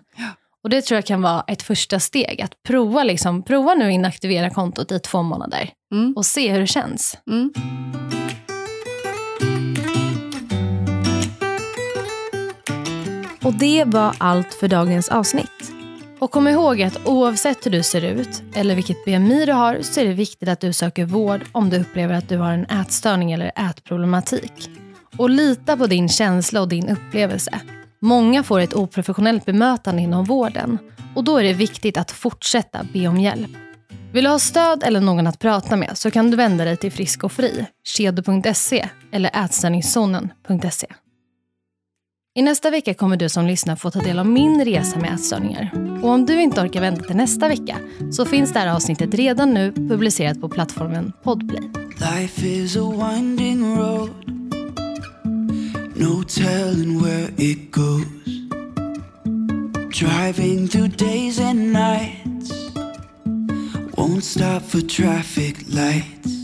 Och 0.62 0.70
det 0.70 0.82
tror 0.82 0.96
jag 0.96 1.04
kan 1.06 1.22
vara 1.22 1.44
ett 1.46 1.62
första 1.62 2.00
steg. 2.00 2.40
Att 2.42 2.62
prova, 2.68 3.04
liksom, 3.04 3.42
prova 3.42 3.74
nu 3.74 3.84
att 3.86 3.92
inaktivera 3.92 4.50
kontot 4.50 4.92
i 4.92 4.98
två 4.98 5.22
månader. 5.22 5.70
Mm. 5.92 6.12
Och 6.16 6.26
se 6.26 6.52
hur 6.52 6.60
det 6.60 6.66
känns. 6.66 7.18
Mm. 7.30 7.52
Och 13.42 13.54
det 13.54 13.84
var 13.86 14.14
allt 14.18 14.54
för 14.54 14.68
dagens 14.68 15.08
avsnitt. 15.08 15.73
Och 16.24 16.30
kom 16.30 16.48
ihåg 16.48 16.82
att 16.82 17.06
oavsett 17.06 17.66
hur 17.66 17.70
du 17.70 17.82
ser 17.82 18.02
ut 18.02 18.42
eller 18.54 18.74
vilket 18.74 19.04
BMI 19.04 19.46
du 19.46 19.52
har 19.52 19.78
så 19.82 20.00
är 20.00 20.04
det 20.04 20.12
viktigt 20.12 20.48
att 20.48 20.60
du 20.60 20.72
söker 20.72 21.04
vård 21.04 21.40
om 21.52 21.70
du 21.70 21.80
upplever 21.80 22.14
att 22.14 22.28
du 22.28 22.38
har 22.38 22.52
en 22.52 22.64
ätstörning 22.64 23.32
eller 23.32 23.52
ätproblematik. 23.70 24.70
Och 25.18 25.30
lita 25.30 25.76
på 25.76 25.86
din 25.86 26.08
känsla 26.08 26.60
och 26.60 26.68
din 26.68 26.88
upplevelse. 26.88 27.60
Många 28.00 28.42
får 28.42 28.60
ett 28.60 28.74
oprofessionellt 28.74 29.44
bemötande 29.44 30.02
inom 30.02 30.24
vården 30.24 30.78
och 31.14 31.24
då 31.24 31.36
är 31.36 31.44
det 31.44 31.52
viktigt 31.52 31.96
att 31.96 32.10
fortsätta 32.10 32.86
be 32.92 33.08
om 33.08 33.20
hjälp. 33.20 33.50
Vill 34.12 34.24
du 34.24 34.30
ha 34.30 34.38
stöd 34.38 34.82
eller 34.82 35.00
någon 35.00 35.26
att 35.26 35.38
prata 35.38 35.76
med 35.76 35.98
så 35.98 36.10
kan 36.10 36.30
du 36.30 36.36
vända 36.36 36.64
dig 36.64 36.76
till 36.76 36.92
Frisk 36.92 37.24
och 37.24 37.32
Fri, 37.32 37.66
kedo.se 37.84 38.88
eller 39.12 39.44
ätstörningszonen.se. 39.44 40.86
I 42.36 42.42
nästa 42.42 42.70
vecka 42.70 42.94
kommer 42.94 43.16
du 43.16 43.28
som 43.28 43.46
lyssnar 43.46 43.76
få 43.76 43.90
ta 43.90 44.00
del 44.00 44.18
av 44.18 44.26
min 44.26 44.64
resa 44.64 44.98
med 44.98 45.14
ätstörningar. 45.14 45.70
Och 46.02 46.08
om 46.08 46.26
du 46.26 46.42
inte 46.42 46.60
orkar 46.60 46.80
vänta 46.80 47.04
till 47.04 47.16
nästa 47.16 47.48
vecka 47.48 47.76
så 48.10 48.24
finns 48.24 48.52
det 48.52 48.58
här 48.58 48.74
avsnittet 48.74 49.14
redan 49.14 49.54
nu 49.54 49.72
publicerat 49.72 50.40
på 50.40 50.48
plattformen 50.48 51.12
Podplay. 51.22 51.60
Life 51.88 52.46
is 52.46 52.76
a 52.76 52.80
winding 52.80 53.76
road, 53.76 54.10
no 55.94 56.22
telling 56.22 57.02
where 57.02 57.28
it 57.36 57.70
goes. 57.70 58.04
Driving 60.00 60.68
through 60.68 60.96
days 60.96 61.40
and 61.40 61.72
nights, 61.72 62.52
won't 63.96 64.24
stop 64.24 64.62
for 64.62 64.80
traffic 64.80 65.56
lights. 65.68 66.43